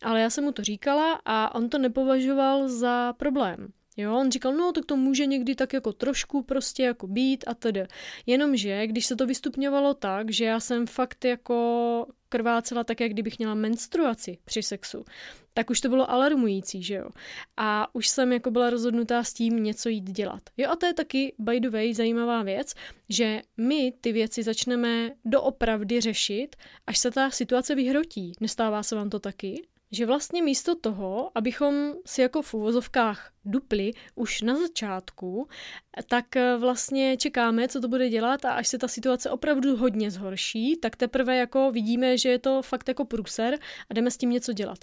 Ale 0.01 0.21
já 0.21 0.29
jsem 0.29 0.43
mu 0.43 0.51
to 0.51 0.63
říkala 0.63 1.19
a 1.25 1.55
on 1.55 1.69
to 1.69 1.74
nepovažoval 1.77 2.69
za 2.69 3.13
problém. 3.13 3.67
Jo, 3.97 4.15
on 4.15 4.31
říkal, 4.31 4.53
no 4.53 4.71
tak 4.71 4.85
to 4.85 4.95
může 4.95 5.25
někdy 5.25 5.55
tak 5.55 5.73
jako 5.73 5.93
trošku 5.93 6.41
prostě 6.41 6.83
jako 6.83 7.07
být 7.07 7.43
a 7.47 7.53
tedy. 7.53 7.85
Jenomže, 8.25 8.87
když 8.87 9.05
se 9.05 9.15
to 9.15 9.25
vystupňovalo 9.25 9.93
tak, 9.93 10.31
že 10.31 10.45
já 10.45 10.59
jsem 10.59 10.87
fakt 10.87 11.25
jako 11.25 12.07
krvácela 12.29 12.83
tak, 12.83 12.99
jak 12.99 13.11
kdybych 13.11 13.39
měla 13.39 13.53
menstruaci 13.53 14.37
při 14.45 14.63
sexu, 14.63 15.05
tak 15.53 15.69
už 15.69 15.81
to 15.81 15.89
bylo 15.89 16.11
alarmující, 16.11 16.83
že 16.83 16.95
jo. 16.95 17.09
A 17.57 17.95
už 17.95 18.07
jsem 18.07 18.33
jako 18.33 18.51
byla 18.51 18.69
rozhodnutá 18.69 19.23
s 19.23 19.33
tím 19.33 19.63
něco 19.63 19.89
jít 19.89 20.11
dělat. 20.11 20.41
Jo 20.57 20.69
a 20.71 20.75
to 20.75 20.85
je 20.85 20.93
taky, 20.93 21.35
by 21.39 21.59
the 21.59 21.69
way, 21.69 21.93
zajímavá 21.93 22.43
věc, 22.43 22.73
že 23.09 23.41
my 23.57 23.93
ty 24.01 24.11
věci 24.11 24.43
začneme 24.43 25.11
doopravdy 25.25 26.01
řešit, 26.01 26.55
až 26.87 26.97
se 26.97 27.11
ta 27.11 27.31
situace 27.31 27.75
vyhrotí. 27.75 28.31
Nestává 28.39 28.83
se 28.83 28.95
vám 28.95 29.09
to 29.09 29.19
taky? 29.19 29.67
Že 29.91 30.05
vlastně 30.05 30.43
místo 30.43 30.75
toho, 30.75 31.31
abychom 31.35 31.93
si 32.05 32.21
jako 32.21 32.41
v 32.41 32.53
úvozovkách 32.53 33.31
dupli 33.45 33.91
už 34.15 34.41
na 34.41 34.55
začátku, 34.55 35.47
tak 36.07 36.35
eh, 36.35 36.57
vlastně 36.57 37.17
čekáme, 37.17 37.67
co 37.67 37.81
to 37.81 37.87
bude 37.87 38.09
dělat 38.09 38.45
a 38.45 38.51
až 38.51 38.67
se 38.67 38.77
ta 38.77 38.87
situace 38.87 39.29
opravdu 39.29 39.77
hodně 39.77 40.11
zhorší, 40.11 40.77
tak 40.77 40.95
teprve 40.95 41.37
jako 41.37 41.71
vidíme, 41.71 42.17
že 42.17 42.29
je 42.29 42.39
to 42.39 42.61
fakt 42.61 42.87
jako 42.87 43.05
průser 43.05 43.57
a 43.89 43.93
jdeme 43.93 44.11
s 44.11 44.17
tím 44.17 44.29
něco 44.29 44.53
dělat. 44.53 44.77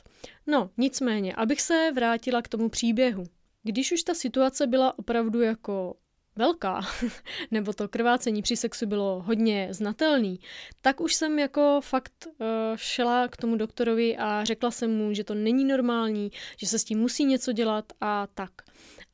No, 0.47 0.71
nicméně, 0.77 1.35
abych 1.35 1.61
se 1.61 1.91
vrátila 1.95 2.43
k 2.43 2.49
tomu 2.49 2.69
příběhu. 2.69 3.25
Když 3.63 3.93
už 3.93 4.03
ta 4.03 4.15
situace 4.15 4.67
byla 4.67 4.99
opravdu 4.99 5.41
jako 5.41 5.97
velká, 6.37 6.81
nebo 7.51 7.73
to 7.73 7.89
krvácení 7.89 8.43
při 8.43 8.57
sexu 8.57 8.87
bylo 8.87 9.23
hodně 9.27 9.69
znatelný, 9.71 10.41
tak 10.81 11.01
už 11.01 11.15
jsem 11.15 11.39
jako 11.39 11.81
fakt 11.83 12.27
uh, 12.27 12.47
šla 12.77 13.29
k 13.29 13.37
tomu 13.37 13.57
doktorovi 13.57 14.17
a 14.17 14.45
řekla 14.45 14.71
jsem 14.71 14.97
mu, 14.97 15.15
že 15.15 15.25
to 15.25 15.35
není 15.35 15.65
normální, 15.65 16.33
že 16.57 16.67
se 16.67 16.79
s 16.79 16.85
tím 16.85 16.99
musí 16.99 17.25
něco 17.25 17.53
dělat 17.53 17.93
a 18.01 18.27
tak. 18.35 18.51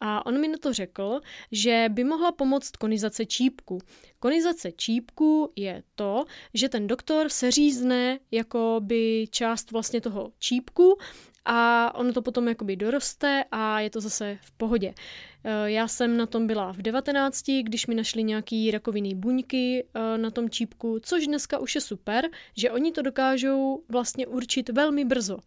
A 0.00 0.26
on 0.26 0.40
mi 0.40 0.48
na 0.48 0.58
to 0.60 0.72
řekl, 0.72 1.20
že 1.52 1.87
by 1.88 2.04
mohla 2.04 2.32
pomoct 2.32 2.76
konizace 2.76 3.26
čípku. 3.26 3.78
Konizace 4.18 4.72
čípku 4.72 5.52
je 5.56 5.82
to, 5.94 6.25
že 6.54 6.68
ten 6.68 6.87
doktor 6.87 7.28
seřízne 7.28 8.18
jako 8.30 8.80
by 8.82 9.26
část 9.30 9.70
vlastně 9.70 10.00
toho 10.00 10.32
čípku 10.38 10.98
a 11.44 11.92
ono 11.94 12.12
to 12.12 12.22
potom 12.22 12.48
jakoby 12.48 12.76
doroste 12.76 13.44
a 13.50 13.80
je 13.80 13.90
to 13.90 14.00
zase 14.00 14.38
v 14.42 14.52
pohodě. 14.52 14.94
Eh, 15.45 15.71
já 15.71 15.88
jsem 15.88 16.16
na 16.16 16.26
tom 16.26 16.47
byla 16.47 16.73
v 16.73 16.83
19, 16.83 17.62
když 17.62 17.87
mi 17.87 17.95
našli 17.95 18.23
nějaký 18.25 18.71
rakovinný 18.71 19.14
buňky 19.14 19.85
eh, 19.95 20.18
na 20.18 20.30
tom 20.30 20.50
čípku, 20.50 20.99
což 21.02 21.26
dneska 21.26 21.59
už 21.59 21.75
je 21.75 21.80
super, 21.80 22.28
že 22.57 22.71
oni 22.71 22.92
to 22.92 23.02
dokážou 23.02 23.83
vlastně 23.88 24.26
určit 24.26 24.68
velmi 24.68 25.04
brzo 25.04 25.38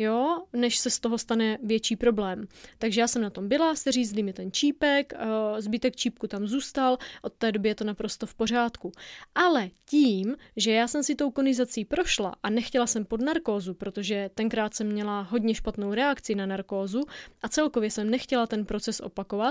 jo, 0.00 0.42
než 0.52 0.78
se 0.78 0.90
z 0.90 1.00
toho 1.00 1.18
stane 1.18 1.58
větší 1.62 1.96
problém. 1.96 2.46
Takže 2.78 3.00
já 3.00 3.08
jsem 3.08 3.22
na 3.22 3.30
tom 3.30 3.48
byla, 3.48 3.74
seřízli 3.74 4.22
mi 4.22 4.32
ten 4.32 4.52
čípek, 4.52 5.12
eh, 5.16 5.62
zbytek 5.62 5.96
čípku 5.96 6.26
tam 6.26 6.46
zůstal, 6.46 6.98
od 7.22 7.32
té 7.32 7.52
doby 7.52 7.68
je 7.68 7.74
to 7.74 7.84
naprosto 7.84 8.26
v 8.26 8.34
pořádku. 8.34 8.92
Ale 9.34 9.70
tím, 9.84 10.36
že 10.56 10.72
já 10.72 10.88
jsem 10.88 11.02
si 11.02 11.14
tou 11.14 11.30
konizací 11.30 11.84
prošla 11.84 12.34
a 12.42 12.50
nechtěla 12.50 12.86
jsem 12.86 13.04
pod 13.04 13.20
narkózu, 13.20 13.74
protože 13.74 14.30
tenkrát 14.34 14.74
jsem 14.74 14.86
měla 14.86 15.20
hodně 15.20 15.54
špatnou 15.54 15.94
reakci 15.94 16.34
na 16.34 16.46
narkózu 16.46 17.00
a 17.42 17.48
celkově 17.48 17.90
jsem 17.90 18.10
nechtěla 18.10 18.46
ten 18.46 18.64
proces 18.64 19.00
opakovat, 19.00 19.49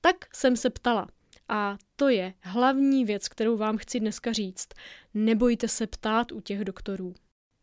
tak 0.00 0.36
jsem 0.36 0.56
se 0.56 0.70
ptala. 0.70 1.08
A 1.48 1.76
to 1.96 2.08
je 2.08 2.34
hlavní 2.40 3.04
věc, 3.04 3.28
kterou 3.28 3.56
vám 3.56 3.76
chci 3.76 4.00
dneska 4.00 4.32
říct. 4.32 4.68
Nebojte 5.14 5.68
se 5.68 5.86
ptát 5.86 6.32
u 6.32 6.40
těch 6.40 6.64
doktorů. 6.64 7.14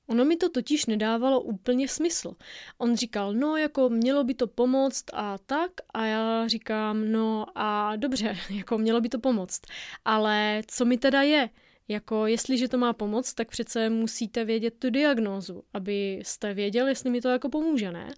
Ono 0.08 0.25
mi 0.25 0.36
to 0.36 0.50
totiž 0.50 0.86
nedávalo 0.86 1.42
úplně 1.42 1.88
smysl. 1.88 2.36
On 2.77 2.96
říkal, 2.96 3.34
no 3.34 3.58
jako 3.58 3.89
mělo 3.89 4.24
by 4.24 4.34
to 4.34 4.48
pomoct 4.48 5.04
a 5.13 5.38
tak 5.38 5.72
a 5.94 6.06
já 6.06 6.48
říkám, 6.48 7.12
no 7.12 7.46
a 7.56 7.96
dobře, 7.96 8.38
jako 8.50 8.77
mělo 8.77 9.01
by 9.01 9.10
to 9.10 9.20
pomoct. 9.20 9.62
Ale 10.06 10.62
co 10.68 10.86
mi 10.86 10.98
teda 10.98 11.22
je? 11.22 11.50
Jako 11.88 12.27
jestliže 12.27 12.68
to 12.68 12.77
má 12.77 12.94
pomoct, 12.94 13.34
tak 13.34 13.50
přece 13.50 13.89
musíte 13.89 14.46
vědět 14.46 14.74
tu 14.80 14.89
diagnózu, 14.89 15.63
abyste 15.74 16.54
věděli, 16.54 16.92
jestli 16.92 17.10
mi 17.10 17.22
to 17.22 17.30
jako 17.30 17.50
pomůže, 17.50 17.92
ne? 17.92 18.13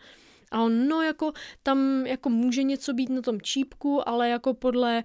A 0.51 0.61
on, 0.61 0.87
no 0.87 1.01
jako 1.01 1.33
tam 1.63 2.05
jako 2.05 2.29
může 2.29 2.63
něco 2.63 2.93
být 2.93 3.09
na 3.09 3.21
tom 3.21 3.41
čípku, 3.41 4.09
ale 4.09 4.29
jako 4.29 4.53
podle 4.53 5.03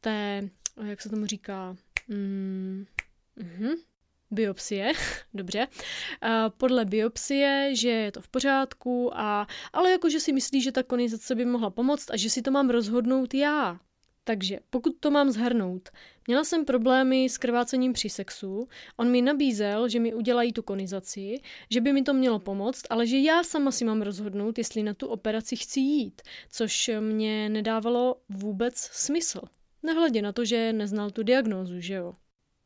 té, 0.00 0.48
jak 0.84 1.00
se 1.00 1.08
tomu 1.08 1.26
říká, 1.26 1.76
mm, 2.08 2.84
mm-hmm, 3.38 3.74
biopsie, 4.30 4.92
dobře, 5.34 5.68
podle 6.56 6.84
biopsie, 6.84 7.70
že 7.76 7.88
je 7.88 8.12
to 8.12 8.20
v 8.20 8.28
pořádku, 8.28 9.18
a, 9.18 9.46
ale 9.72 9.90
jakože 9.90 10.20
si 10.20 10.32
myslí, 10.32 10.62
že 10.62 10.72
ta 10.72 10.82
konizace 10.82 11.34
by 11.34 11.44
mohla 11.44 11.70
pomoct 11.70 12.10
a 12.10 12.16
že 12.16 12.30
si 12.30 12.42
to 12.42 12.50
mám 12.50 12.70
rozhodnout 12.70 13.34
já. 13.34 13.80
Takže 14.24 14.58
pokud 14.70 14.96
to 15.00 15.10
mám 15.10 15.30
zhrnout, 15.30 15.88
měla 16.26 16.44
jsem 16.44 16.64
problémy 16.64 17.24
s 17.24 17.38
krvácením 17.38 17.92
při 17.92 18.08
sexu, 18.08 18.68
on 18.96 19.10
mi 19.10 19.22
nabízel, 19.22 19.88
že 19.88 20.00
mi 20.00 20.14
udělají 20.14 20.52
tu 20.52 20.62
konizaci, 20.62 21.40
že 21.70 21.80
by 21.80 21.92
mi 21.92 22.02
to 22.02 22.14
mělo 22.14 22.38
pomoct, 22.38 22.82
ale 22.90 23.06
že 23.06 23.18
já 23.18 23.42
sama 23.42 23.70
si 23.70 23.84
mám 23.84 24.02
rozhodnout, 24.02 24.58
jestli 24.58 24.82
na 24.82 24.94
tu 24.94 25.06
operaci 25.06 25.56
chci 25.56 25.80
jít, 25.80 26.22
což 26.50 26.90
mě 27.00 27.48
nedávalo 27.48 28.16
vůbec 28.28 28.76
smysl. 28.76 29.40
Nehledě 29.82 30.22
na 30.22 30.32
to, 30.32 30.44
že 30.44 30.72
neznal 30.72 31.10
tu 31.10 31.22
diagnózu, 31.22 31.80
že 31.80 31.94
jo. 31.94 32.14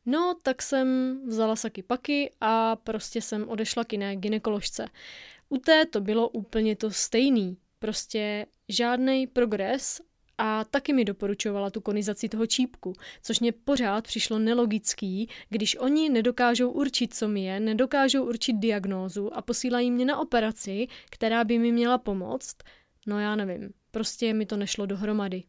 No, 0.06 0.34
tak 0.42 0.62
jsem 0.62 1.20
vzala 1.26 1.56
saky 1.56 1.82
paky 1.82 2.32
a 2.40 2.76
prostě 2.76 3.22
jsem 3.22 3.48
odešla 3.48 3.84
k 3.84 3.92
jiné 3.92 4.16
ginekoložce. 4.16 4.86
U 5.48 5.58
té 5.58 5.86
to 5.86 6.00
bylo 6.00 6.28
úplně 6.28 6.76
to 6.76 6.90
stejný. 6.90 7.56
Prostě 7.78 8.46
žádný 8.68 9.26
progres 9.26 10.00
a 10.38 10.64
taky 10.64 10.92
mi 10.92 11.04
doporučovala 11.04 11.70
tu 11.70 11.80
konizaci 11.80 12.28
toho 12.28 12.46
čípku, 12.46 12.92
což 13.22 13.40
mě 13.40 13.52
pořád 13.52 14.04
přišlo 14.04 14.38
nelogický, 14.38 15.28
když 15.48 15.76
oni 15.76 16.08
nedokážou 16.08 16.70
určit, 16.70 17.14
co 17.14 17.28
mi 17.28 17.44
je, 17.44 17.60
nedokážou 17.60 18.24
určit 18.24 18.52
diagnózu 18.52 19.36
a 19.36 19.42
posílají 19.42 19.90
mě 19.90 20.04
na 20.04 20.18
operaci, 20.18 20.86
která 21.10 21.44
by 21.44 21.58
mi 21.58 21.72
měla 21.72 21.98
pomoct. 21.98 22.56
No 23.06 23.20
já 23.20 23.36
nevím, 23.36 23.70
prostě 23.90 24.34
mi 24.34 24.46
to 24.46 24.56
nešlo 24.56 24.86
dohromady. 24.86 25.42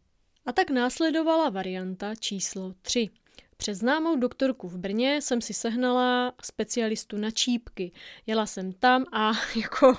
A 0.45 0.51
tak 0.51 0.69
následovala 0.69 1.49
varianta 1.49 2.15
číslo 2.15 2.73
3. 2.81 3.09
Přes 3.57 3.77
známou 3.77 4.15
doktorku 4.15 4.67
v 4.67 4.77
Brně 4.77 5.21
jsem 5.21 5.41
si 5.41 5.53
sehnala 5.53 6.33
specialistu 6.43 7.17
na 7.17 7.31
čípky. 7.31 7.91
Jela 8.27 8.45
jsem 8.45 8.73
tam 8.73 9.05
a 9.11 9.31
jako 9.55 9.97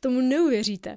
tomu 0.00 0.20
neuvěříte. 0.20 0.96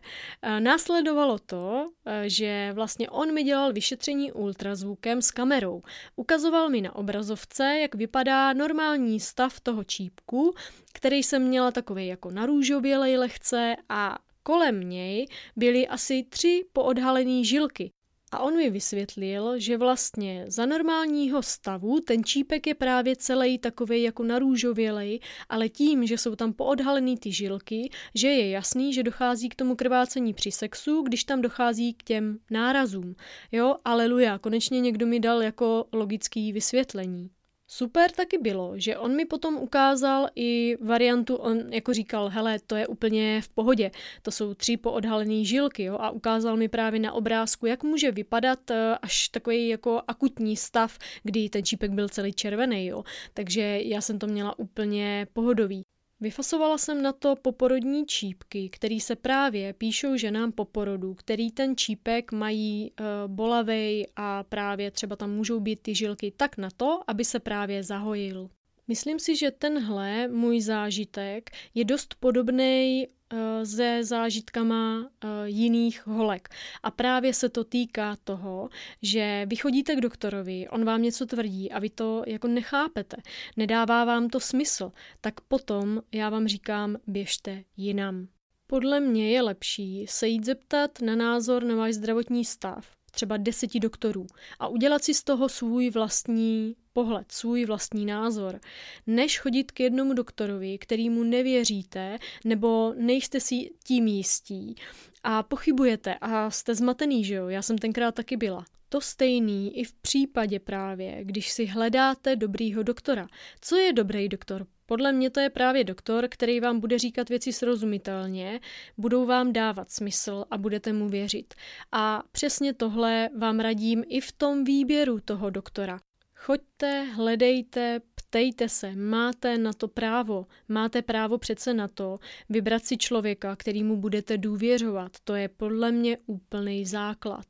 Následovalo 0.59 1.39
to, 1.39 1.89
že 2.23 2.71
vlastně 2.73 3.09
on 3.09 3.33
mi 3.33 3.43
dělal 3.43 3.73
vyšetření 3.73 4.31
ultrazvukem 4.31 5.21
s 5.21 5.31
kamerou. 5.31 5.81
Ukazoval 6.15 6.69
mi 6.69 6.81
na 6.81 6.95
obrazovce, 6.95 7.77
jak 7.81 7.95
vypadá 7.95 8.53
normální 8.53 9.19
stav 9.19 9.59
toho 9.59 9.83
čípku, 9.83 10.53
který 10.93 11.23
jsem 11.23 11.43
měla 11.43 11.71
takový 11.71 12.07
jako 12.07 12.31
narůžovělej 12.31 13.17
lehce 13.17 13.75
a 13.89 14.19
kolem 14.43 14.89
něj 14.89 15.27
byly 15.55 15.87
asi 15.87 16.23
tři 16.29 16.65
poodhalené 16.73 17.43
žilky. 17.43 17.89
A 18.31 18.39
on 18.39 18.55
mi 18.55 18.69
vysvětlil, 18.69 19.59
že 19.59 19.77
vlastně 19.77 20.45
za 20.47 20.65
normálního 20.65 21.43
stavu 21.43 21.99
ten 21.99 22.23
čípek 22.23 22.67
je 22.67 22.75
právě 22.75 23.15
celý 23.15 23.57
takový 23.57 24.03
jako 24.03 24.23
narůžovělej, 24.23 25.19
ale 25.49 25.69
tím, 25.69 26.07
že 26.07 26.17
jsou 26.17 26.35
tam 26.35 26.53
poodhalený 26.53 27.17
ty 27.17 27.31
žilky, 27.31 27.89
že 28.15 28.27
je 28.27 28.49
jasný, 28.49 28.93
že 28.93 29.03
dochází 29.03 29.49
k 29.49 29.55
tomu 29.55 29.75
krvácení 29.75 30.33
při 30.33 30.51
sexu, 30.51 31.01
když 31.01 31.23
tam 31.23 31.41
dochází 31.41 31.93
k 31.93 32.03
těm 32.03 32.39
nárazům. 32.51 33.15
Jo, 33.51 33.75
aleluja, 33.85 34.39
konečně 34.39 34.81
někdo 34.81 35.07
mi 35.07 35.19
dal 35.19 35.43
jako 35.43 35.85
logický 35.93 36.53
vysvětlení. 36.53 37.36
Super 37.69 38.11
taky 38.11 38.37
bylo, 38.37 38.73
že 38.75 38.97
on 38.97 39.15
mi 39.15 39.25
potom 39.25 39.57
ukázal 39.57 40.29
i 40.35 40.77
variantu, 40.81 41.35
on 41.35 41.73
jako 41.73 41.93
říkal, 41.93 42.29
hele, 42.29 42.59
to 42.67 42.75
je 42.75 42.87
úplně 42.87 43.41
v 43.41 43.49
pohodě, 43.49 43.91
to 44.21 44.31
jsou 44.31 44.53
tři 44.53 44.77
poodhalené 44.77 45.43
žilky, 45.43 45.83
jo, 45.83 45.97
a 45.99 46.09
ukázal 46.09 46.57
mi 46.57 46.67
právě 46.67 46.99
na 46.99 47.13
obrázku, 47.13 47.65
jak 47.65 47.83
může 47.83 48.11
vypadat 48.11 48.71
eh, 48.71 48.97
až 49.01 49.27
takový 49.29 49.67
jako 49.67 50.01
akutní 50.07 50.57
stav, 50.57 50.97
kdy 51.23 51.49
ten 51.49 51.63
čípek 51.63 51.91
byl 51.91 52.09
celý 52.09 52.33
červený, 52.33 52.85
jo, 52.85 53.03
takže 53.33 53.79
já 53.83 54.01
jsem 54.01 54.19
to 54.19 54.27
měla 54.27 54.59
úplně 54.59 55.27
pohodový. 55.33 55.96
Vyfasovala 56.19 56.77
jsem 56.77 57.01
na 57.01 57.13
to 57.13 57.35
poporodní 57.35 58.05
čípky, 58.05 58.69
který 58.69 58.99
se 58.99 59.15
právě 59.15 59.73
píšou 59.73 60.15
ženám 60.15 60.51
po 60.51 60.65
porodu, 60.65 61.13
který 61.13 61.51
ten 61.51 61.77
čípek 61.77 62.31
mají 62.31 62.91
uh, 62.91 63.05
bolavej 63.27 64.07
a 64.15 64.43
právě 64.43 64.91
třeba 64.91 65.15
tam 65.15 65.31
můžou 65.31 65.59
být 65.59 65.81
ty 65.81 65.95
žilky 65.95 66.31
tak 66.37 66.57
na 66.57 66.69
to, 66.77 66.99
aby 67.07 67.25
se 67.25 67.39
právě 67.39 67.83
zahojil. 67.83 68.49
Myslím 68.87 69.19
si, 69.19 69.35
že 69.35 69.51
tenhle 69.51 70.27
můj 70.27 70.61
zážitek 70.61 71.49
je 71.73 71.85
dost 71.85 72.15
podobný 72.19 73.07
Eh, 73.33 73.65
se 73.65 74.03
zážitkama 74.03 75.09
eh, 75.23 75.27
jiných 75.45 76.07
holek. 76.07 76.49
A 76.83 76.91
právě 76.91 77.33
se 77.33 77.49
to 77.49 77.63
týká 77.63 78.15
toho, 78.23 78.69
že 79.01 79.45
vy 79.45 79.55
chodíte 79.55 79.95
k 79.95 80.01
doktorovi, 80.01 80.67
on 80.69 80.85
vám 80.85 81.01
něco 81.01 81.25
tvrdí 81.25 81.71
a 81.71 81.79
vy 81.79 81.89
to 81.89 82.23
jako 82.27 82.47
nechápete, 82.47 83.17
nedává 83.57 84.05
vám 84.05 84.29
to 84.29 84.39
smysl, 84.39 84.91
tak 85.21 85.41
potom 85.41 86.01
já 86.11 86.29
vám 86.29 86.47
říkám, 86.47 86.97
běžte 87.07 87.63
jinam. 87.77 88.27
Podle 88.67 88.99
mě 88.99 89.31
je 89.31 89.41
lepší 89.41 90.05
se 90.07 90.27
jít 90.27 90.45
zeptat 90.45 91.01
na 91.01 91.15
názor 91.15 91.63
na 91.63 91.75
váš 91.75 91.93
zdravotní 91.93 92.45
stav 92.45 92.96
třeba 93.17 93.37
deseti 93.37 93.79
doktorů 93.79 94.27
a 94.59 94.67
udělat 94.67 95.03
si 95.03 95.13
z 95.13 95.23
toho 95.23 95.49
svůj 95.49 95.89
vlastní 95.89 96.75
pohled, 96.93 97.31
svůj 97.31 97.65
vlastní 97.65 98.05
názor, 98.05 98.59
než 99.07 99.39
chodit 99.39 99.71
k 99.71 99.79
jednomu 99.79 100.13
doktorovi, 100.13 100.77
kterýmu 100.77 101.23
nevěříte 101.23 102.17
nebo 102.45 102.93
nejste 102.97 103.39
si 103.39 103.69
tím 103.83 104.07
jistí 104.07 104.75
a 105.23 105.43
pochybujete 105.43 106.15
a 106.21 106.51
jste 106.51 106.75
zmatený, 106.75 107.23
že 107.23 107.35
jo? 107.35 107.47
Já 107.47 107.61
jsem 107.61 107.77
tenkrát 107.77 108.15
taky 108.15 108.37
byla. 108.37 108.65
To 108.89 109.01
stejný 109.01 109.77
i 109.77 109.83
v 109.83 109.93
případě 109.93 110.59
právě, 110.59 111.19
když 111.23 111.51
si 111.51 111.65
hledáte 111.65 112.35
dobrýho 112.35 112.83
doktora. 112.83 113.27
Co 113.61 113.75
je 113.75 113.93
dobrý 113.93 114.29
doktor? 114.29 114.67
Podle 114.85 115.11
mě 115.11 115.29
to 115.29 115.39
je 115.39 115.49
právě 115.49 115.83
doktor, 115.83 116.27
který 116.29 116.59
vám 116.59 116.79
bude 116.79 116.99
říkat 116.99 117.29
věci 117.29 117.53
srozumitelně, 117.53 118.59
budou 118.97 119.25
vám 119.25 119.53
dávat 119.53 119.91
smysl 119.91 120.45
a 120.51 120.57
budete 120.57 120.93
mu 120.93 121.09
věřit. 121.09 121.53
A 121.91 122.23
přesně 122.31 122.73
tohle 122.73 123.29
vám 123.37 123.59
radím 123.59 124.03
i 124.07 124.21
v 124.21 124.31
tom 124.31 124.63
výběru 124.63 125.19
toho 125.19 125.49
doktora. 125.49 125.99
Choďte, 126.35 127.01
hledejte, 127.03 128.01
ptejte 128.15 128.69
se, 128.69 128.95
máte 128.95 129.57
na 129.57 129.73
to 129.73 129.87
právo. 129.87 130.45
Máte 130.67 131.01
právo 131.01 131.37
přece 131.37 131.73
na 131.73 131.87
to 131.87 132.17
vybrat 132.49 132.85
si 132.85 132.97
člověka, 132.97 133.55
kterýmu 133.55 133.97
budete 133.97 134.37
důvěřovat. 134.37 135.11
To 135.23 135.35
je 135.35 135.47
podle 135.47 135.91
mě 135.91 136.17
úplný 136.25 136.85
základ. 136.85 137.45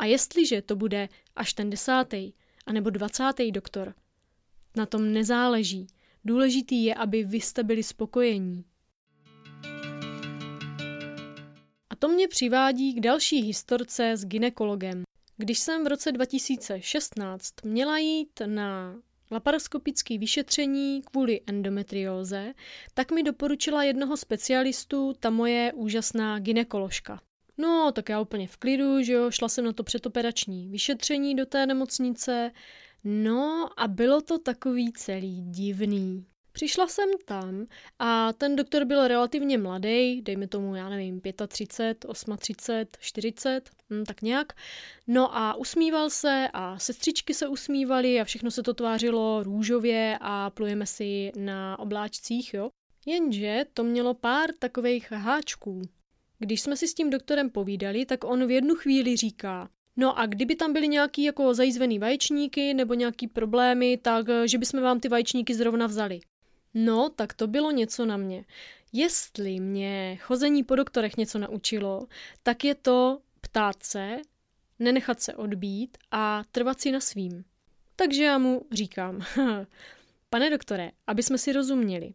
A 0.00 0.04
jestliže 0.04 0.62
to 0.62 0.76
bude 0.76 1.08
až 1.36 1.52
ten 1.52 1.70
desátý, 1.70 2.32
anebo 2.66 2.90
dvacátý 2.90 3.52
doktor, 3.52 3.94
na 4.76 4.86
tom 4.86 5.12
nezáleží. 5.12 5.86
Důležitý 6.24 6.84
je, 6.84 6.94
aby 6.94 7.24
vy 7.24 7.40
jste 7.40 7.62
byli 7.62 7.82
spokojení. 7.82 8.64
A 11.90 11.96
to 11.98 12.08
mě 12.08 12.28
přivádí 12.28 12.94
k 12.94 13.00
další 13.00 13.42
historce 13.42 14.16
s 14.16 14.24
ginekologem. 14.24 15.02
Když 15.36 15.58
jsem 15.58 15.84
v 15.84 15.86
roce 15.86 16.12
2016 16.12 17.54
měla 17.64 17.98
jít 17.98 18.40
na 18.46 18.96
laparoskopické 19.30 20.18
vyšetření 20.18 21.02
kvůli 21.02 21.40
endometrióze, 21.46 22.54
tak 22.94 23.10
mi 23.10 23.22
doporučila 23.22 23.84
jednoho 23.84 24.16
specialistu 24.16 25.12
ta 25.20 25.30
moje 25.30 25.72
úžasná 25.72 26.38
ginekoložka. 26.38 27.20
No, 27.60 27.92
tak 27.92 28.08
já 28.08 28.20
úplně 28.20 28.48
v 28.48 28.56
klidu, 28.56 29.02
že 29.02 29.12
jo, 29.12 29.30
šla 29.30 29.48
jsem 29.48 29.64
na 29.64 29.72
to 29.72 29.82
předoperační 29.82 30.68
vyšetření 30.68 31.34
do 31.36 31.46
té 31.46 31.66
nemocnice, 31.66 32.50
no 33.04 33.68
a 33.76 33.88
bylo 33.88 34.20
to 34.20 34.38
takový 34.38 34.92
celý 34.92 35.42
divný. 35.42 36.26
Přišla 36.52 36.88
jsem 36.88 37.08
tam 37.24 37.66
a 37.98 38.32
ten 38.32 38.56
doktor 38.56 38.84
byl 38.84 39.08
relativně 39.08 39.58
mladý, 39.58 40.22
dejme 40.22 40.48
tomu, 40.48 40.74
já 40.74 40.88
nevím, 40.88 41.20
35, 41.48 42.06
38, 42.38 42.86
40, 43.00 43.70
hm, 43.90 44.04
tak 44.04 44.22
nějak. 44.22 44.52
No 45.06 45.36
a 45.36 45.54
usmíval 45.54 46.10
se 46.10 46.48
a 46.52 46.78
sestřičky 46.78 47.34
se 47.34 47.48
usmívaly 47.48 48.20
a 48.20 48.24
všechno 48.24 48.50
se 48.50 48.62
to 48.62 48.74
tvářilo 48.74 49.42
růžově 49.42 50.18
a 50.20 50.50
plujeme 50.50 50.86
si 50.86 51.32
na 51.36 51.78
obláčcích, 51.78 52.54
jo. 52.54 52.70
Jenže 53.06 53.64
to 53.74 53.84
mělo 53.84 54.14
pár 54.14 54.50
takových 54.58 55.12
háčků. 55.12 55.82
Když 56.42 56.60
jsme 56.60 56.76
si 56.76 56.88
s 56.88 56.94
tím 56.94 57.10
doktorem 57.10 57.50
povídali, 57.50 58.06
tak 58.06 58.24
on 58.24 58.46
v 58.46 58.50
jednu 58.50 58.74
chvíli 58.74 59.16
říká, 59.16 59.68
No 59.96 60.18
a 60.18 60.26
kdyby 60.26 60.56
tam 60.56 60.72
byly 60.72 60.88
nějaký 60.88 61.22
jako 61.22 61.54
zajízvený 61.54 61.98
vaječníky 61.98 62.74
nebo 62.74 62.94
nějaký 62.94 63.26
problémy, 63.26 63.96
tak 64.02 64.26
že 64.44 64.58
bychom 64.58 64.82
vám 64.82 65.00
ty 65.00 65.08
vaječníky 65.08 65.54
zrovna 65.54 65.86
vzali. 65.86 66.20
No, 66.74 67.08
tak 67.08 67.34
to 67.34 67.46
bylo 67.46 67.70
něco 67.70 68.06
na 68.06 68.16
mě. 68.16 68.44
Jestli 68.92 69.60
mě 69.60 70.18
chození 70.20 70.64
po 70.64 70.76
doktorech 70.76 71.16
něco 71.16 71.38
naučilo, 71.38 72.06
tak 72.42 72.64
je 72.64 72.74
to 72.74 73.18
ptát 73.40 73.82
se, 73.82 74.16
nenechat 74.78 75.20
se 75.20 75.34
odbít 75.34 75.98
a 76.10 76.42
trvat 76.52 76.80
si 76.80 76.92
na 76.92 77.00
svým. 77.00 77.44
Takže 77.96 78.24
já 78.24 78.38
mu 78.38 78.66
říkám, 78.72 79.20
pane 80.30 80.50
doktore, 80.50 80.90
aby 81.06 81.22
jsme 81.22 81.38
si 81.38 81.52
rozuměli, 81.52 82.12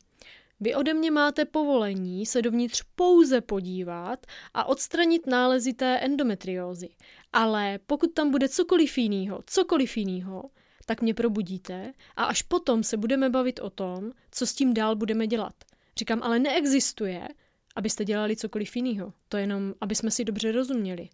vy 0.60 0.76
ode 0.76 0.94
mě 0.94 1.12
máte 1.12 1.46
povolení 1.46 2.26
se 2.26 2.42
dovnitř 2.42 2.84
pouze 2.96 3.42
podívat 3.42 4.26
a 4.54 4.64
odstranit 4.64 5.28
nálezy 5.28 5.74
té 5.74 6.00
endometriózy. 6.00 6.90
Ale 7.34 7.80
pokud 7.88 8.14
tam 8.14 8.32
bude 8.32 8.50
cokoliv 8.50 8.98
jiného, 8.98 9.40
cokoliv 9.46 9.98
jiného, 9.98 10.50
tak 10.86 11.02
mě 11.02 11.14
probudíte 11.14 11.94
a 12.16 12.24
až 12.24 12.42
potom 12.42 12.84
se 12.84 12.98
budeme 12.98 13.30
bavit 13.30 13.60
o 13.60 13.70
tom, 13.70 14.12
co 14.32 14.48
s 14.48 14.54
tím 14.54 14.74
dál 14.74 14.96
budeme 14.96 15.28
dělat. 15.28 15.54
Říkám, 15.98 16.24
ale 16.24 16.40
neexistuje, 16.40 17.28
abyste 17.76 18.06
dělali 18.06 18.36
cokoliv 18.36 18.76
jiného. 18.76 19.14
To 19.30 19.38
jenom, 19.38 19.74
aby 19.82 19.96
jsme 19.96 20.12
si 20.12 20.26
dobře 20.26 20.52
rozuměli. 20.52 21.10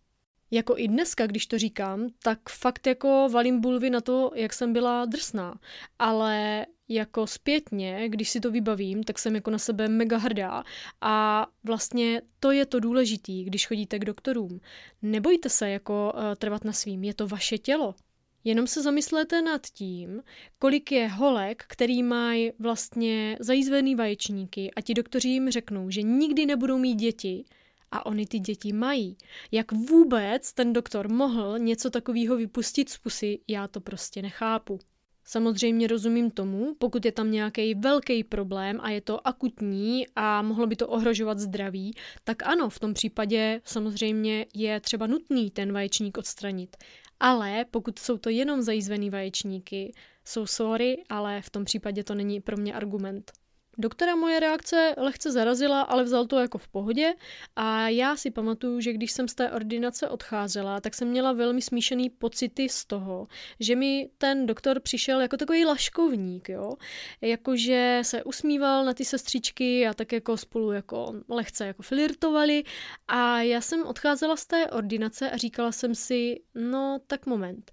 Jako 0.52 0.78
i 0.78 0.88
dneska, 0.88 1.28
když 1.28 1.48
to 1.48 1.58
říkám, 1.58 2.08
tak 2.24 2.50
fakt 2.50 2.88
jako 2.88 3.30
valím 3.32 3.62
bulvy 3.62 3.90
na 3.90 4.02
to, 4.02 4.32
jak 4.36 4.54
jsem 4.54 4.74
byla 4.74 5.06
drsná. 5.06 5.60
Ale 6.00 6.66
jako 6.94 7.28
zpětně, 7.28 8.10
když 8.10 8.30
si 8.30 8.40
to 8.40 8.52
vybavím, 8.52 9.04
tak 9.04 9.20
jsem 9.20 9.36
jako 9.36 9.52
na 9.52 9.58
sebe 9.58 9.88
mega 9.88 10.18
hrdá 10.18 10.64
a 11.02 11.48
vlastně 11.64 12.22
to 12.40 12.52
je 12.52 12.66
to 12.66 12.80
důležitý, 12.80 13.44
když 13.44 13.68
chodíte 13.68 14.00
k 14.00 14.06
doktorům. 14.06 14.62
Nebojte 15.02 15.50
se 15.50 15.70
jako 15.70 16.14
uh, 16.16 16.22
trvat 16.36 16.66
na 16.66 16.74
svým, 16.74 17.04
je 17.04 17.14
to 17.14 17.28
vaše 17.28 17.58
tělo. 17.58 17.96
Jenom 18.44 18.68
se 18.68 18.82
zamyslete 18.82 19.42
nad 19.42 19.68
tím, 19.68 20.24
kolik 20.60 20.92
je 20.92 21.08
holek, 21.08 21.64
který 21.68 22.04
mají 22.04 22.52
vlastně 22.60 23.38
zajízvený 23.40 23.96
vaječníky 23.96 24.72
a 24.76 24.82
ti 24.82 24.94
doktoři 24.94 25.30
jim 25.30 25.52
řeknou, 25.52 25.90
že 25.90 26.02
nikdy 26.02 26.46
nebudou 26.46 26.78
mít 26.78 26.96
děti 26.96 27.46
a 27.92 28.06
oni 28.06 28.26
ty 28.26 28.40
děti 28.40 28.74
mají. 28.74 29.18
Jak 29.52 29.72
vůbec 29.72 30.54
ten 30.54 30.74
doktor 30.74 31.10
mohl 31.10 31.60
něco 31.60 31.90
takového 31.90 32.36
vypustit 32.36 32.90
z 32.90 32.98
pusy, 32.98 33.40
já 33.48 33.68
to 33.68 33.82
prostě 33.82 34.22
nechápu. 34.22 34.80
Samozřejmě 35.24 35.88
rozumím 35.88 36.32
tomu, 36.32 36.76
pokud 36.78 37.06
je 37.06 37.12
tam 37.12 37.32
nějaký 37.32 37.76
velký 37.76 38.24
problém 38.24 38.80
a 38.82 38.90
je 38.90 39.02
to 39.02 39.28
akutní 39.28 40.06
a 40.16 40.42
mohlo 40.42 40.68
by 40.68 40.76
to 40.76 40.88
ohrožovat 40.88 41.40
zdraví, 41.40 41.94
tak 42.24 42.44
ano, 42.44 42.70
v 42.70 42.80
tom 42.80 42.94
případě 42.94 43.62
samozřejmě 43.64 44.46
je 44.54 44.80
třeba 44.80 45.08
nutný 45.08 45.52
ten 45.52 45.74
vaječník 45.74 46.18
odstranit. 46.18 46.78
Ale 47.20 47.66
pokud 47.72 48.00
jsou 48.00 48.18
to 48.18 48.30
jenom 48.30 48.62
zajízvený 48.62 49.10
vaječníky, 49.10 49.94
jsou 50.26 50.46
sorry, 50.46 51.04
ale 51.10 51.42
v 51.42 51.50
tom 51.50 51.66
případě 51.66 52.04
to 52.04 52.16
není 52.16 52.42
pro 52.42 52.58
mě 52.58 52.74
argument. 52.74 53.32
Doktora 53.78 54.16
moje 54.16 54.40
reakce 54.40 54.96
lehce 54.98 55.32
zarazila, 55.32 55.82
ale 55.82 56.04
vzal 56.04 56.26
to 56.26 56.40
jako 56.40 56.58
v 56.58 56.68
pohodě. 56.68 57.14
A 57.56 57.90
já 57.90 58.16
si 58.16 58.32
pamatuju, 58.32 58.80
že 58.80 58.94
když 58.94 59.12
jsem 59.12 59.28
z 59.28 59.36
té 59.36 59.52
ordinace 59.52 60.10
odcházela, 60.10 60.82
tak 60.82 60.96
jsem 60.96 61.08
měla 61.08 61.34
velmi 61.34 61.62
smíšený 61.62 62.10
pocity 62.10 62.70
z 62.70 62.86
toho, 62.86 63.28
že 63.60 63.76
mi 63.76 64.10
ten 64.18 64.46
doktor 64.46 64.80
přišel 64.80 65.22
jako 65.22 65.38
takový 65.38 65.66
laškovník, 65.66 66.50
jo, 66.50 66.74
jakože 67.22 68.00
se 68.02 68.24
usmíval 68.24 68.86
na 68.86 68.94
ty 68.94 69.06
sestřičky 69.06 69.88
a 69.88 69.94
tak 69.94 70.12
jako 70.12 70.38
spolu 70.38 70.72
jako 70.72 71.14
lehce 71.30 71.68
jako 71.68 71.84
flirtovali. 71.84 72.64
A 73.08 73.42
já 73.42 73.62
jsem 73.62 73.86
odcházela 73.86 74.36
z 74.36 74.46
té 74.46 74.68
ordinace 74.68 75.32
a 75.32 75.38
říkala 75.38 75.72
jsem 75.72 75.96
si, 75.96 76.42
no 76.56 77.00
tak 77.08 77.26
moment, 77.26 77.72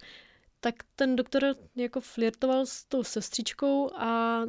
tak 0.61 0.75
ten 0.97 1.17
doktor 1.17 1.55
jako 1.77 2.01
flirtoval 2.01 2.67
s 2.67 2.85
tou 2.85 3.05
sestřičkou 3.05 3.91
a 3.95 4.43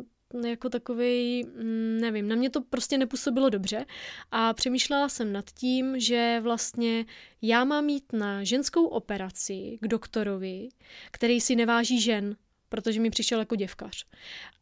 jako 0.46 0.70
takový, 0.70 1.44
mm, 1.44 1.98
nevím, 2.02 2.28
na 2.28 2.36
mě 2.36 2.50
to 2.50 2.62
prostě 2.62 2.98
nepůsobilo 2.98 3.50
dobře 3.50 3.86
a 4.32 4.54
přemýšlela 4.54 5.10
jsem 5.10 5.34
nad 5.34 5.46
tím, 5.52 6.00
že 6.00 6.40
vlastně 6.44 7.06
já 7.42 7.64
mám 7.64 7.90
jít 7.90 8.14
na 8.14 8.44
ženskou 8.44 8.86
operaci 8.86 9.78
k 9.82 9.88
doktorovi, 9.88 10.70
který 11.12 11.42
si 11.42 11.56
neváží 11.56 12.02
žen, 12.02 12.36
protože 12.70 13.00
mi 13.00 13.10
přišel 13.10 13.40
jako 13.40 13.56
děvkař. 13.56 14.06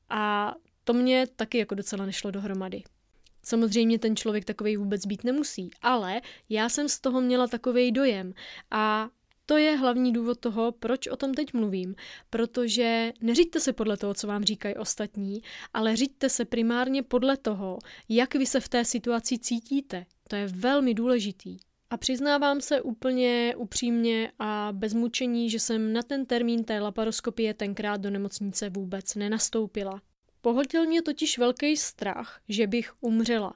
A 0.10 0.54
to 0.84 0.94
mě 0.94 1.28
taky 1.36 1.58
jako 1.58 1.76
docela 1.76 2.06
nešlo 2.06 2.32
dohromady. 2.32 2.84
Samozřejmě 3.44 4.00
ten 4.00 4.16
člověk 4.16 4.46
takový 4.46 4.78
vůbec 4.78 5.06
být 5.06 5.24
nemusí, 5.24 5.72
ale 5.82 6.22
já 6.50 6.70
jsem 6.70 6.90
z 6.90 7.00
toho 7.00 7.22
měla 7.22 7.48
takový 7.48 7.92
dojem 7.92 8.34
a 8.72 9.10
to 9.50 9.58
je 9.58 9.76
hlavní 9.78 10.14
důvod 10.14 10.40
toho, 10.40 10.72
proč 10.72 11.08
o 11.08 11.16
tom 11.16 11.34
teď 11.34 11.54
mluvím, 11.54 11.96
protože 12.30 13.14
neříďte 13.22 13.60
se 13.60 13.74
podle 13.74 13.98
toho, 13.98 14.14
co 14.14 14.28
vám 14.28 14.44
říkají 14.44 14.76
ostatní, 14.76 15.42
ale 15.74 15.96
říďte 15.96 16.30
se 16.30 16.46
primárně 16.46 17.04
podle 17.04 17.38
toho, 17.38 17.80
jak 18.10 18.36
vy 18.36 18.46
se 18.46 18.60
v 18.60 18.70
té 18.70 18.86
situaci 18.86 19.40
cítíte. 19.40 20.06
To 20.30 20.36
je 20.36 20.48
velmi 20.48 20.94
důležitý. 20.94 21.58
A 21.90 21.98
přiznávám 21.98 22.62
se 22.62 22.82
úplně 22.82 23.54
upřímně 23.58 24.32
a 24.40 24.70
bez 24.72 24.94
mučení, 24.94 25.50
že 25.50 25.60
jsem 25.60 25.94
na 25.94 26.02
ten 26.04 26.26
termín 26.26 26.64
té 26.64 26.80
laparoskopie 26.80 27.54
tenkrát 27.54 28.02
do 28.02 28.10
nemocnice 28.10 28.70
vůbec 28.70 29.16
nenastoupila. 29.16 30.02
Pohltil 30.42 30.86
mě 30.86 31.02
totiž 31.02 31.38
velký 31.38 31.78
strach, 31.78 32.42
že 32.50 32.68
bych 32.68 32.92
umřela. 33.02 33.54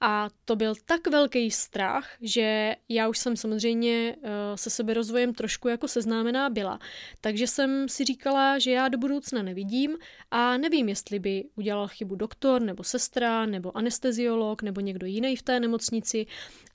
A 0.00 0.28
to 0.44 0.56
byl 0.56 0.74
tak 0.86 1.06
velký 1.06 1.50
strach, 1.50 2.16
že 2.20 2.76
já 2.88 3.08
už 3.08 3.18
jsem 3.18 3.36
samozřejmě 3.36 4.16
uh, 4.18 4.28
se 4.54 4.70
sebe 4.70 4.94
rozvojem 4.94 5.34
trošku 5.34 5.68
jako 5.68 5.88
seznámená 5.88 6.50
byla. 6.50 6.78
Takže 7.20 7.46
jsem 7.46 7.88
si 7.88 8.04
říkala, 8.04 8.58
že 8.58 8.70
já 8.70 8.88
do 8.88 8.98
budoucna 8.98 9.42
nevidím 9.42 9.96
a 10.30 10.56
nevím, 10.56 10.88
jestli 10.88 11.18
by 11.18 11.44
udělal 11.56 11.88
chybu 11.88 12.14
doktor, 12.14 12.62
nebo 12.62 12.84
sestra, 12.84 13.46
nebo 13.46 13.76
anesteziolog, 13.76 14.62
nebo 14.62 14.80
někdo 14.80 15.06
jiný 15.06 15.36
v 15.36 15.42
té 15.42 15.60
nemocnici, 15.60 16.26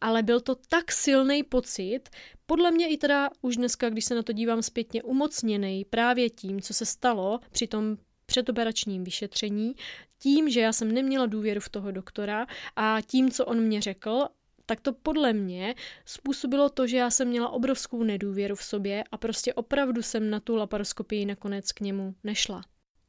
ale 0.02 0.24
byl 0.24 0.40
to 0.40 0.56
tak 0.56 0.92
silný 0.92 1.44
pocit, 1.44 2.10
podle 2.46 2.72
mě 2.72 2.88
i 2.88 2.98
teda 2.98 3.30
už 3.42 3.58
dneska, 3.58 3.90
když 3.90 4.06
se 4.06 4.16
na 4.16 4.24
to 4.24 4.34
dívám 4.34 4.62
zpětně, 4.62 5.04
umocněný 5.04 5.86
právě 5.86 6.30
tím, 6.30 6.62
co 6.62 6.74
se 6.74 6.86
stalo 6.86 7.40
při 7.52 7.68
tom 7.68 7.98
předoperačním 8.28 9.04
vyšetření, 9.04 9.76
tím, 10.20 10.50
že 10.50 10.60
já 10.60 10.74
jsem 10.74 10.92
neměla 10.92 11.26
důvěru 11.26 11.60
v 11.60 11.70
toho 11.70 11.92
doktora 11.92 12.48
a 12.76 12.98
tím, 13.02 13.32
co 13.32 13.46
on 13.46 13.62
mě 13.62 13.82
řekl, 13.82 14.28
tak 14.66 14.82
to 14.82 14.94
podle 14.94 15.34
mě 15.34 15.76
způsobilo 16.06 16.70
to, 16.70 16.88
že 16.88 16.98
já 16.98 17.10
jsem 17.10 17.28
měla 17.28 17.50
obrovskou 17.50 18.04
nedůvěru 18.04 18.56
v 18.56 18.64
sobě 18.64 19.04
a 19.12 19.18
prostě 19.18 19.54
opravdu 19.54 20.02
jsem 20.02 20.30
na 20.30 20.40
tu 20.40 20.56
laparoskopii 20.56 21.26
nakonec 21.26 21.72
k 21.72 21.80
němu 21.80 22.16
nešla. 22.24 22.62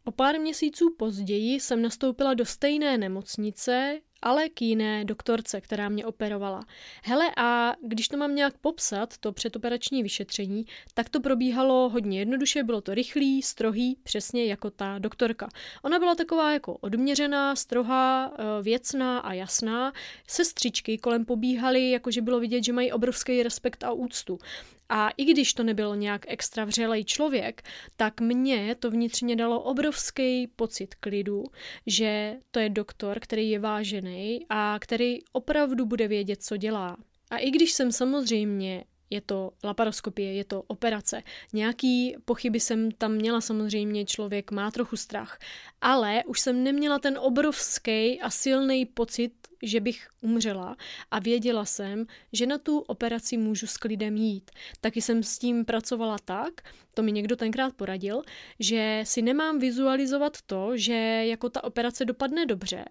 O 0.04 0.10
pár 0.10 0.40
měsíců 0.40 0.94
později 0.98 1.60
jsem 1.60 1.82
nastoupila 1.82 2.34
do 2.34 2.44
stejné 2.44 2.98
nemocnice, 2.98 4.00
ale 4.22 4.48
k 4.48 4.62
jiné 4.62 5.04
doktorce, 5.04 5.60
která 5.60 5.88
mě 5.88 6.06
operovala. 6.06 6.64
Hele, 7.04 7.26
a 7.36 7.74
když 7.82 8.08
to 8.08 8.16
mám 8.16 8.34
nějak 8.34 8.58
popsat, 8.58 9.18
to 9.18 9.32
předoperační 9.32 10.02
vyšetření, 10.02 10.64
tak 10.94 11.08
to 11.08 11.20
probíhalo 11.20 11.88
hodně 11.88 12.18
jednoduše, 12.18 12.62
bylo 12.62 12.80
to 12.80 12.94
rychlý, 12.94 13.42
strohý, 13.42 13.96
přesně 14.02 14.44
jako 14.44 14.70
ta 14.70 14.98
doktorka. 14.98 15.48
Ona 15.82 15.98
byla 15.98 16.14
taková 16.14 16.52
jako 16.52 16.74
odměřená, 16.74 17.56
strohá, 17.56 18.32
eh, 18.38 18.62
věcná 18.62 19.18
a 19.18 19.32
jasná. 19.32 19.92
Sestřičky 20.28 20.98
kolem 20.98 21.24
pobíhaly, 21.24 21.90
jakože 21.90 22.22
bylo 22.22 22.40
vidět, 22.40 22.64
že 22.64 22.72
mají 22.72 22.92
obrovský 22.92 23.42
respekt 23.42 23.84
a 23.84 23.92
úctu. 23.92 24.38
A 24.88 25.10
i 25.16 25.24
když 25.24 25.54
to 25.54 25.62
nebyl 25.62 25.96
nějak 25.96 26.24
extra 26.28 26.64
vřelej 26.64 27.04
člověk, 27.04 27.62
tak 27.96 28.20
mě 28.20 28.74
to 28.74 28.90
vnitřně 28.90 29.36
dalo 29.36 29.60
obrovský 29.60 30.46
pocit 30.46 30.94
klidu, 30.94 31.44
že 31.86 32.34
to 32.50 32.60
je 32.60 32.68
doktor, 32.68 33.20
který 33.20 33.50
je 33.50 33.58
vážený 33.58 34.46
a 34.48 34.78
který 34.80 35.18
opravdu 35.32 35.86
bude 35.86 36.08
vědět, 36.08 36.42
co 36.42 36.56
dělá. 36.56 36.96
A 37.30 37.38
i 37.38 37.50
když 37.50 37.72
jsem 37.72 37.92
samozřejmě 37.92 38.84
je 39.10 39.20
to 39.20 39.50
laparoskopie, 39.64 40.34
je 40.34 40.44
to 40.44 40.62
operace. 40.62 41.22
Nějaký 41.52 42.16
pochyby 42.24 42.60
jsem 42.60 42.90
tam 42.90 43.12
měla 43.12 43.40
samozřejmě, 43.40 44.04
člověk 44.04 44.50
má 44.50 44.70
trochu 44.70 44.96
strach, 44.96 45.38
ale 45.80 46.24
už 46.26 46.40
jsem 46.40 46.64
neměla 46.64 46.98
ten 46.98 47.18
obrovský 47.18 48.20
a 48.20 48.30
silný 48.30 48.86
pocit, 48.86 49.32
že 49.62 49.80
bych 49.80 50.08
umřela 50.20 50.76
a 51.10 51.18
věděla 51.18 51.64
jsem, 51.64 52.04
že 52.32 52.46
na 52.46 52.58
tu 52.58 52.78
operaci 52.78 53.36
můžu 53.36 53.66
s 53.66 53.76
klidem 53.76 54.16
jít. 54.16 54.50
Taky 54.80 55.02
jsem 55.02 55.22
s 55.22 55.38
tím 55.38 55.64
pracovala 55.64 56.16
tak, 56.24 56.60
to 56.94 57.02
mi 57.02 57.12
někdo 57.12 57.36
tenkrát 57.36 57.74
poradil, 57.74 58.22
že 58.60 59.00
si 59.04 59.22
nemám 59.22 59.58
vizualizovat 59.58 60.42
to, 60.46 60.76
že 60.76 61.24
jako 61.24 61.50
ta 61.50 61.64
operace 61.64 62.04
dopadne 62.04 62.46
dobře 62.46 62.84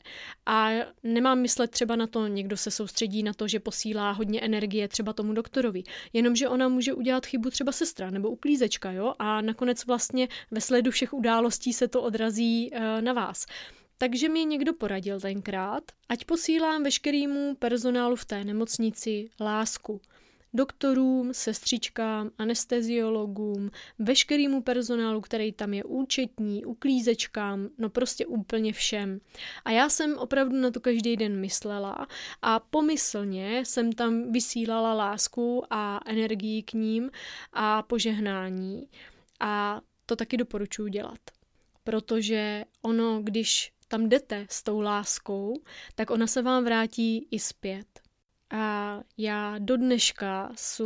a 0.46 0.70
nemám 1.04 1.40
myslet 1.40 1.72
třeba 1.72 1.96
na 1.96 2.08
to, 2.08 2.28
někdo 2.28 2.58
se 2.58 2.72
soustředí 2.72 3.24
na 3.24 3.34
to, 3.34 3.48
že 3.48 3.60
posílá 3.60 4.12
hodně 4.12 4.42
energie 4.42 4.88
třeba 4.88 5.14
tomu 5.14 5.34
doktorovi, 5.34 5.84
jenomže 6.14 6.50
ona 6.50 6.68
může 6.68 6.94
udělat 6.94 7.26
chybu 7.26 7.50
třeba 7.50 7.72
sestra 7.72 8.10
nebo 8.10 8.30
uklízečka, 8.30 8.92
jo, 8.92 9.14
a 9.20 9.42
nakonec 9.42 9.86
vlastně 9.86 10.28
ve 10.52 10.62
sledu 10.62 10.92
všech 10.92 11.14
událostí 11.14 11.74
se 11.74 11.88
to 11.88 12.02
odrazí 12.02 12.72
uh, 12.72 13.02
na 13.02 13.14
vás. 13.14 13.46
Takže 13.98 14.30
mi 14.30 14.46
někdo 14.46 14.74
poradil 14.74 15.20
tenkrát, 15.20 15.84
ať 16.10 16.26
posílám 16.26 16.84
veškerýmu 16.84 17.56
personálu 17.56 18.16
v 18.16 18.26
té 18.26 18.44
nemocnici 18.44 19.30
lásku. 19.40 20.02
Doktorům, 20.58 21.34
sestřičkám, 21.34 22.32
anesteziologům, 22.38 23.72
veškerýmu 24.00 24.62
personálu, 24.62 25.22
který 25.22 25.52
tam 25.52 25.74
je 25.74 25.84
účetní, 25.84 26.66
uklízečkám, 26.66 27.70
no 27.78 27.90
prostě 27.90 28.26
úplně 28.26 28.74
všem. 28.74 29.20
A 29.66 29.72
já 29.72 29.90
jsem 29.90 30.18
opravdu 30.18 30.58
na 30.58 30.72
to 30.72 30.80
každý 30.80 31.18
den 31.18 31.40
myslela 31.40 32.08
a 32.42 32.60
pomyslně 32.60 33.66
jsem 33.66 33.92
tam 33.92 34.32
vysílala 34.32 34.94
lásku 34.94 35.64
a 35.70 36.00
energii 36.06 36.64
k 36.64 36.74
ním 36.74 37.12
a 37.54 37.84
požehnání. 37.84 38.88
A 39.40 39.82
to 40.06 40.16
taky 40.16 40.38
doporučuji 40.38 40.88
dělat. 40.88 41.20
Protože 41.84 42.64
ono, 42.82 43.22
když 43.24 43.72
tam 43.88 44.10
jdete 44.10 44.46
s 44.50 44.64
tou 44.64 44.82
láskou, 44.82 45.62
tak 45.96 46.10
ona 46.10 46.28
se 46.28 46.42
vám 46.42 46.64
vrátí 46.64 47.28
i 47.32 47.40
zpět. 47.40 47.97
A 48.50 49.00
já 49.18 49.56
do 49.60 49.78
dneška 49.78 50.52
jsem 50.56 50.86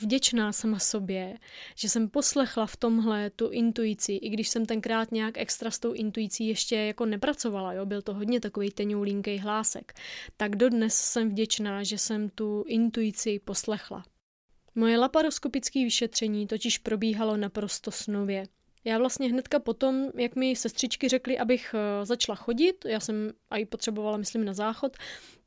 vděčná 0.00 0.52
sama 0.52 0.78
sobě, 0.78 1.38
že 1.74 1.88
jsem 1.88 2.08
poslechla 2.08 2.66
v 2.66 2.76
tomhle 2.76 3.30
tu 3.30 3.48
intuici, 3.48 4.12
i 4.12 4.28
když 4.28 4.48
jsem 4.48 4.66
tenkrát 4.66 5.12
nějak 5.12 5.38
extra 5.38 5.70
s 5.70 5.78
tou 5.78 5.92
intuicí 5.92 6.46
ještě 6.46 6.76
jako 6.76 7.06
nepracovala, 7.06 7.72
jo, 7.72 7.86
byl 7.86 8.02
to 8.02 8.14
hodně 8.14 8.40
takový 8.40 8.70
tenoulinký 8.70 9.38
hlásek, 9.38 9.92
tak 10.36 10.56
dodnes 10.56 10.94
jsem 10.94 11.30
vděčná, 11.30 11.82
že 11.82 11.98
jsem 11.98 12.28
tu 12.28 12.64
intuici 12.66 13.38
poslechla. 13.38 14.04
Moje 14.74 14.98
laparoskopické 14.98 15.84
vyšetření 15.84 16.46
totiž 16.46 16.78
probíhalo 16.78 17.36
naprosto 17.36 17.90
snově. 17.90 18.44
Já 18.84 18.98
vlastně 18.98 19.28
hnedka 19.28 19.58
potom, 19.58 20.10
jak 20.14 20.36
mi 20.36 20.56
sestřičky 20.56 21.08
řekly, 21.08 21.38
abych 21.38 21.74
eh, 21.74 22.06
začala 22.06 22.36
chodit, 22.36 22.84
já 22.88 23.00
jsem 23.00 23.30
i 23.50 23.66
potřebovala, 23.66 24.16
myslím, 24.16 24.44
na 24.44 24.54
záchod, 24.54 24.96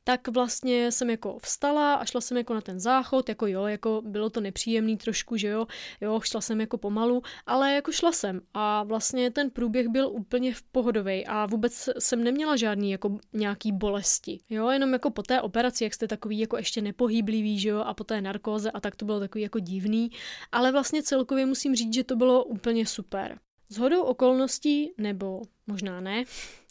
tak 0.04 0.28
vlastně 0.28 0.92
jsem 0.92 1.10
jako 1.10 1.38
vstala 1.42 1.94
a 1.94 2.06
šla 2.06 2.22
jsem 2.22 2.38
jako 2.38 2.54
na 2.54 2.62
ten 2.62 2.80
záchod, 2.80 3.30
jako 3.30 3.48
jo, 3.48 3.66
jako 3.66 4.02
bylo 4.06 4.30
to 4.30 4.42
nepříjemný 4.42 4.98
trošku, 4.98 5.38
že 5.38 5.48
jo, 5.48 5.68
jo, 6.02 6.20
šla 6.20 6.42
jsem 6.42 6.62
jako 6.62 6.78
pomalu, 6.78 7.22
ale 7.46 7.74
jako 7.74 7.92
šla 7.92 8.12
jsem 8.12 8.42
a 8.54 8.84
vlastně 8.84 9.32
ten 9.32 9.50
průběh 9.50 9.88
byl 9.88 10.08
úplně 10.08 10.54
v 10.54 10.64
pohodovej 10.64 11.26
a 11.28 11.46
vůbec 11.46 11.90
jsem 12.00 12.24
neměla 12.24 12.56
žádný 12.56 12.92
jako 12.92 13.18
nějaký 13.34 13.72
bolesti, 13.72 14.40
jo, 14.50 14.70
jenom 14.70 14.94
jako 14.94 15.10
po 15.10 15.24
té 15.24 15.42
operaci, 15.42 15.84
jak 15.84 15.94
jste 15.94 16.08
takový 16.08 16.40
jako 16.40 16.58
ještě 16.58 16.82
nepohyblivý, 16.82 17.60
že 17.60 17.70
jo, 17.70 17.80
a 17.80 17.94
po 17.94 18.04
té 18.04 18.22
narkóze 18.22 18.72
a 18.72 18.80
tak 18.80 18.96
to 18.96 19.06
bylo 19.06 19.20
takový 19.20 19.42
jako 19.42 19.60
divný, 19.60 20.12
ale 20.52 20.72
vlastně 20.72 21.04
celkově 21.04 21.46
musím 21.46 21.76
říct, 21.76 21.94
že 21.94 22.04
to 22.04 22.16
bylo 22.16 22.44
úplně 22.44 22.86
super. 22.86 23.40
Hodou 23.80 24.02
okolností, 24.02 24.94
nebo 24.98 25.42
možná 25.68 26.02
ne, 26.02 26.24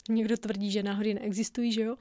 Někdo 0.09 0.37
tvrdí, 0.37 0.71
že 0.71 0.83
náhody 0.83 1.15
neexistují, 1.15 1.73
že 1.73 1.83
jo? 1.83 1.97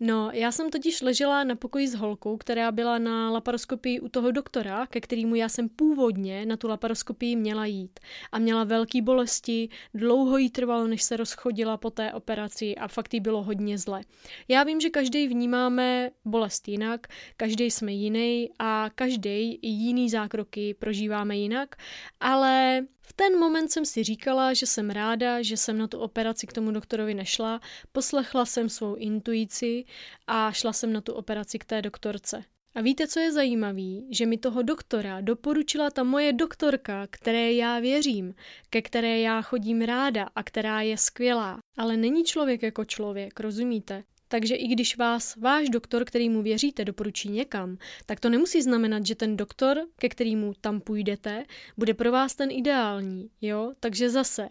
No, 0.00 0.30
já 0.32 0.52
jsem 0.52 0.70
totiž 0.70 1.02
ležela 1.02 1.44
na 1.44 1.54
pokoji 1.54 1.88
s 1.88 1.94
holkou, 1.94 2.36
která 2.36 2.72
byla 2.72 2.98
na 2.98 3.30
laparoskopii 3.30 4.00
u 4.00 4.08
toho 4.08 4.30
doktora, 4.30 4.86
ke 4.86 5.00
kterému 5.00 5.34
já 5.34 5.48
jsem 5.48 5.68
původně 5.68 6.46
na 6.46 6.56
tu 6.56 6.68
laparoskopii 6.68 7.36
měla 7.36 7.66
jít. 7.66 8.00
A 8.32 8.38
měla 8.38 8.64
velké 8.64 9.02
bolesti, 9.02 9.68
dlouho 9.94 10.38
jí 10.38 10.50
trvalo, 10.50 10.86
než 10.86 11.02
se 11.02 11.16
rozchodila 11.16 11.76
po 11.76 11.90
té 11.90 12.12
operaci 12.12 12.76
a 12.76 12.88
fakt 12.88 13.14
jí 13.14 13.20
bylo 13.20 13.42
hodně 13.42 13.78
zle. 13.78 14.00
Já 14.48 14.62
vím, 14.62 14.80
že 14.80 14.90
každý 14.90 15.28
vnímáme 15.28 16.10
bolest 16.24 16.68
jinak, 16.68 17.06
každý 17.36 17.70
jsme 17.70 17.92
jiný 17.92 18.50
a 18.58 18.90
každý 18.94 19.58
jiný 19.62 20.10
zákroky 20.10 20.74
prožíváme 20.74 21.36
jinak, 21.36 21.76
ale 22.20 22.86
v 23.08 23.12
ten 23.12 23.38
moment 23.38 23.68
jsem 23.68 23.84
si 23.84 24.04
říkala, 24.04 24.54
že 24.54 24.66
jsem 24.66 24.90
ráda, 24.90 25.42
že 25.42 25.56
jsem 25.56 25.78
na 25.78 25.86
tu 25.86 25.98
operaci 25.98 26.46
k 26.46 26.52
tomu 26.52 26.70
doktorovi 26.70 27.14
nešla, 27.14 27.60
poslechla 27.92 28.46
jsem 28.46 28.68
svou 28.68 28.94
intuici 28.94 29.84
a 30.26 30.52
šla 30.52 30.72
jsem 30.72 30.92
na 30.92 31.00
tu 31.00 31.12
operaci 31.12 31.58
k 31.58 31.64
té 31.64 31.82
doktorce. 31.82 32.44
A 32.74 32.80
víte, 32.80 33.06
co 33.06 33.20
je 33.20 33.32
zajímavé? 33.32 34.02
Že 34.10 34.26
mi 34.26 34.38
toho 34.38 34.62
doktora 34.62 35.20
doporučila 35.20 35.90
ta 35.90 36.02
moje 36.02 36.32
doktorka, 36.32 37.06
které 37.10 37.52
já 37.52 37.78
věřím, 37.78 38.34
ke 38.70 38.82
které 38.82 39.20
já 39.20 39.42
chodím 39.42 39.80
ráda 39.80 40.28
a 40.34 40.42
která 40.42 40.80
je 40.80 40.98
skvělá. 40.98 41.58
Ale 41.78 41.96
není 41.96 42.24
člověk 42.24 42.62
jako 42.62 42.84
člověk, 42.84 43.40
rozumíte? 43.40 44.04
Takže 44.28 44.54
i 44.54 44.66
když 44.66 44.96
vás 44.96 45.36
váš 45.36 45.68
doktor, 45.68 46.04
kterýmu 46.04 46.42
věříte, 46.42 46.84
doporučí 46.84 47.28
někam, 47.28 47.78
tak 48.06 48.20
to 48.20 48.30
nemusí 48.30 48.62
znamenat, 48.62 49.06
že 49.06 49.14
ten 49.14 49.36
doktor, 49.36 49.80
ke 49.96 50.08
kterému 50.08 50.52
tam 50.60 50.80
půjdete, 50.80 51.44
bude 51.76 51.94
pro 51.94 52.12
vás 52.12 52.34
ten 52.34 52.50
ideální, 52.50 53.30
jo? 53.40 53.72
Takže 53.80 54.10
zase, 54.10 54.48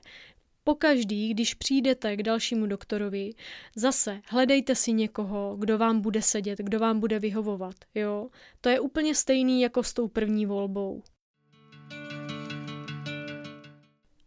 pokaždý, 0.64 1.30
když 1.30 1.54
přijdete 1.54 2.16
k 2.18 2.24
dalšímu 2.24 2.66
doktorovi, 2.66 3.30
zase 3.76 4.22
hledejte 4.28 4.76
si 4.76 4.94
někoho, 4.94 5.56
kdo 5.60 5.78
vám 5.78 6.02
bude 6.02 6.22
sedět, 6.22 6.60
kdo 6.60 6.80
vám 6.80 7.00
bude 7.00 7.20
vyhovovat, 7.20 7.76
jo? 7.96 8.30
To 8.62 8.70
je 8.70 8.80
úplně 8.80 9.16
stejný 9.16 9.62
jako 9.62 9.84
s 9.84 9.94
tou 9.94 10.08
první 10.08 10.46
volbou. 10.46 11.04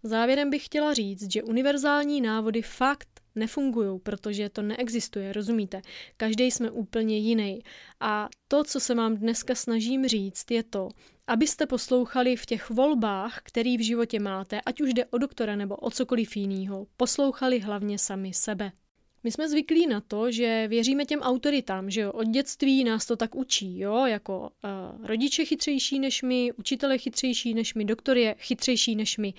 Závěrem 0.02 0.50
bych 0.50 0.64
chtěla 0.64 0.94
říct, 0.94 1.32
že 1.32 1.42
univerzální 1.42 2.20
návody 2.20 2.62
fakt 2.62 3.17
nefungují, 3.38 4.00
protože 4.00 4.48
to 4.48 4.62
neexistuje, 4.62 5.32
rozumíte? 5.32 5.82
Každý 6.16 6.44
jsme 6.44 6.70
úplně 6.70 7.18
jiný. 7.18 7.62
A 8.00 8.28
to, 8.48 8.64
co 8.64 8.80
se 8.80 8.94
vám 8.94 9.16
dneska 9.16 9.54
snažím 9.54 10.08
říct, 10.08 10.50
je 10.50 10.62
to, 10.62 10.88
abyste 11.26 11.66
poslouchali 11.66 12.36
v 12.36 12.46
těch 12.46 12.70
volbách, 12.70 13.40
který 13.42 13.76
v 13.76 13.84
životě 13.84 14.20
máte, 14.20 14.60
ať 14.60 14.80
už 14.80 14.94
jde 14.94 15.04
o 15.04 15.18
doktora 15.18 15.56
nebo 15.56 15.76
o 15.76 15.90
cokoliv 15.90 16.36
jiného, 16.36 16.86
poslouchali 16.96 17.60
hlavně 17.60 17.98
sami 17.98 18.34
sebe. 18.34 18.72
My 19.24 19.32
jsme 19.32 19.48
zvyklí 19.48 19.86
na 19.86 20.00
to, 20.00 20.30
že 20.30 20.68
věříme 20.68 21.04
těm 21.04 21.20
autoritám, 21.20 21.90
že 21.90 22.00
jo, 22.00 22.12
od 22.12 22.24
dětství 22.24 22.84
nás 22.84 23.06
to 23.06 23.16
tak 23.16 23.34
učí, 23.34 23.78
jo, 23.78 24.06
jako 24.06 24.40
uh, 24.40 25.06
rodiče 25.06 25.44
chytřejší 25.44 25.98
než 25.98 26.22
my, 26.22 26.52
učitele 26.52 26.98
chytřejší 26.98 27.54
než 27.54 27.74
my, 27.74 27.84
doktor 27.84 28.16
je 28.16 28.34
chytřejší 28.38 28.96
než 28.96 29.18
my. 29.18 29.34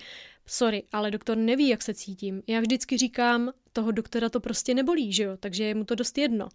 Sorry, 0.46 0.82
ale 0.92 1.10
doktor 1.10 1.36
neví, 1.36 1.68
jak 1.68 1.82
se 1.82 1.94
cítím. 1.94 2.42
Já 2.46 2.60
vždycky 2.60 2.96
říkám, 2.96 3.52
toho 3.72 3.90
doktora 3.90 4.28
to 4.28 4.40
prostě 4.40 4.74
nebolí, 4.74 5.12
že 5.12 5.22
jo, 5.22 5.36
takže 5.40 5.64
je 5.64 5.74
mu 5.74 5.84
to 5.84 5.94
dost 5.94 6.18
jedno. 6.18 6.48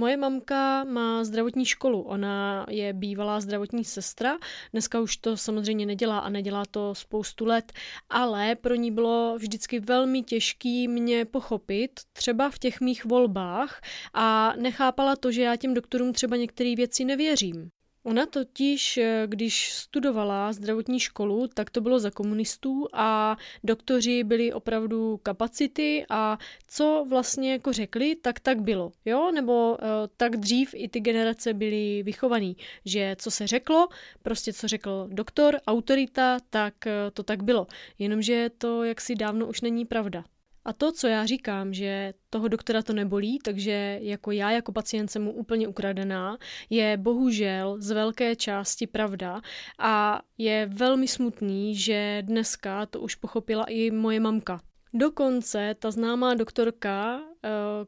Moje 0.00 0.16
mamka 0.16 0.84
má 0.84 1.24
zdravotní 1.24 1.64
školu, 1.64 2.02
ona 2.02 2.66
je 2.70 2.92
bývalá 2.92 3.40
zdravotní 3.40 3.84
sestra, 3.84 4.38
dneska 4.72 5.00
už 5.00 5.16
to 5.16 5.36
samozřejmě 5.36 5.86
nedělá 5.86 6.18
a 6.18 6.28
nedělá 6.28 6.62
to 6.70 6.94
spoustu 6.94 7.44
let, 7.44 7.72
ale 8.10 8.54
pro 8.54 8.74
ní 8.74 8.90
bylo 8.90 9.36
vždycky 9.38 9.80
velmi 9.80 10.22
těžký 10.22 10.88
mě 10.88 11.24
pochopit, 11.24 12.00
třeba 12.12 12.50
v 12.50 12.58
těch 12.58 12.80
mých 12.80 13.04
volbách 13.04 13.80
a 14.14 14.52
nechápala 14.56 15.16
to, 15.16 15.32
že 15.32 15.42
já 15.42 15.56
těm 15.56 15.74
doktorům 15.74 16.12
třeba 16.12 16.36
některé 16.36 16.74
věci 16.76 17.04
nevěřím. 17.04 17.70
Ona 18.02 18.26
totiž, 18.26 18.96
eh, 18.96 19.22
když 19.26 19.72
studovala 19.72 20.52
zdravotní 20.52 21.00
školu, 21.00 21.48
tak 21.54 21.70
to 21.70 21.80
bylo 21.80 21.98
za 21.98 22.10
komunistů 22.10 22.88
a 22.92 23.36
doktoři 23.64 24.24
byli 24.24 24.52
opravdu 24.52 25.20
kapacity 25.22 26.06
a 26.10 26.38
co 26.66 27.06
vlastně 27.08 27.52
jako 27.52 27.72
řekli, 27.72 28.16
tak 28.16 28.40
tak 28.40 28.60
bylo, 28.60 28.92
jo, 29.04 29.30
nebo 29.34 29.70
uh, 29.72 29.78
tak 30.16 30.36
dřív 30.36 30.70
i 30.74 30.88
ty 30.88 31.00
generace 31.00 31.54
byly 31.54 32.02
vychovaný, 32.02 32.56
že 32.84 33.16
co 33.18 33.30
se 33.30 33.46
řeklo, 33.46 33.88
prostě 34.22 34.52
co 34.52 34.68
řekl 34.68 35.08
doktor, 35.12 35.60
autorita, 35.66 36.38
tak 36.50 36.74
uh, 36.86 36.92
to 37.12 37.22
tak 37.22 37.42
bylo, 37.42 37.66
jenomže 37.98 38.50
to 38.58 38.84
jaksi 38.84 39.14
dávno 39.14 39.46
už 39.46 39.60
není 39.60 39.84
pravda. 39.84 40.24
A 40.70 40.72
to, 40.72 40.92
co 40.92 41.06
já 41.06 41.26
říkám, 41.26 41.74
že 41.74 42.14
toho 42.30 42.48
doktora 42.48 42.82
to 42.82 42.92
nebolí, 42.92 43.38
takže 43.38 43.98
jako 44.02 44.30
já 44.30 44.50
jako 44.50 44.72
pacient 44.72 45.10
jsem 45.10 45.22
mu 45.22 45.32
úplně 45.32 45.68
ukradená, 45.68 46.38
je 46.70 46.96
bohužel 46.96 47.76
z 47.78 47.90
velké 47.90 48.36
části 48.36 48.86
pravda 48.86 49.40
a 49.78 50.22
je 50.38 50.66
velmi 50.66 51.08
smutný, 51.08 51.76
že 51.76 52.22
dneska 52.26 52.86
to 52.86 53.00
už 53.00 53.14
pochopila 53.14 53.64
i 53.64 53.90
moje 53.90 54.20
mamka. 54.20 54.60
Dokonce 54.94 55.74
ta 55.78 55.90
známá 55.90 56.34
doktorka, 56.34 57.20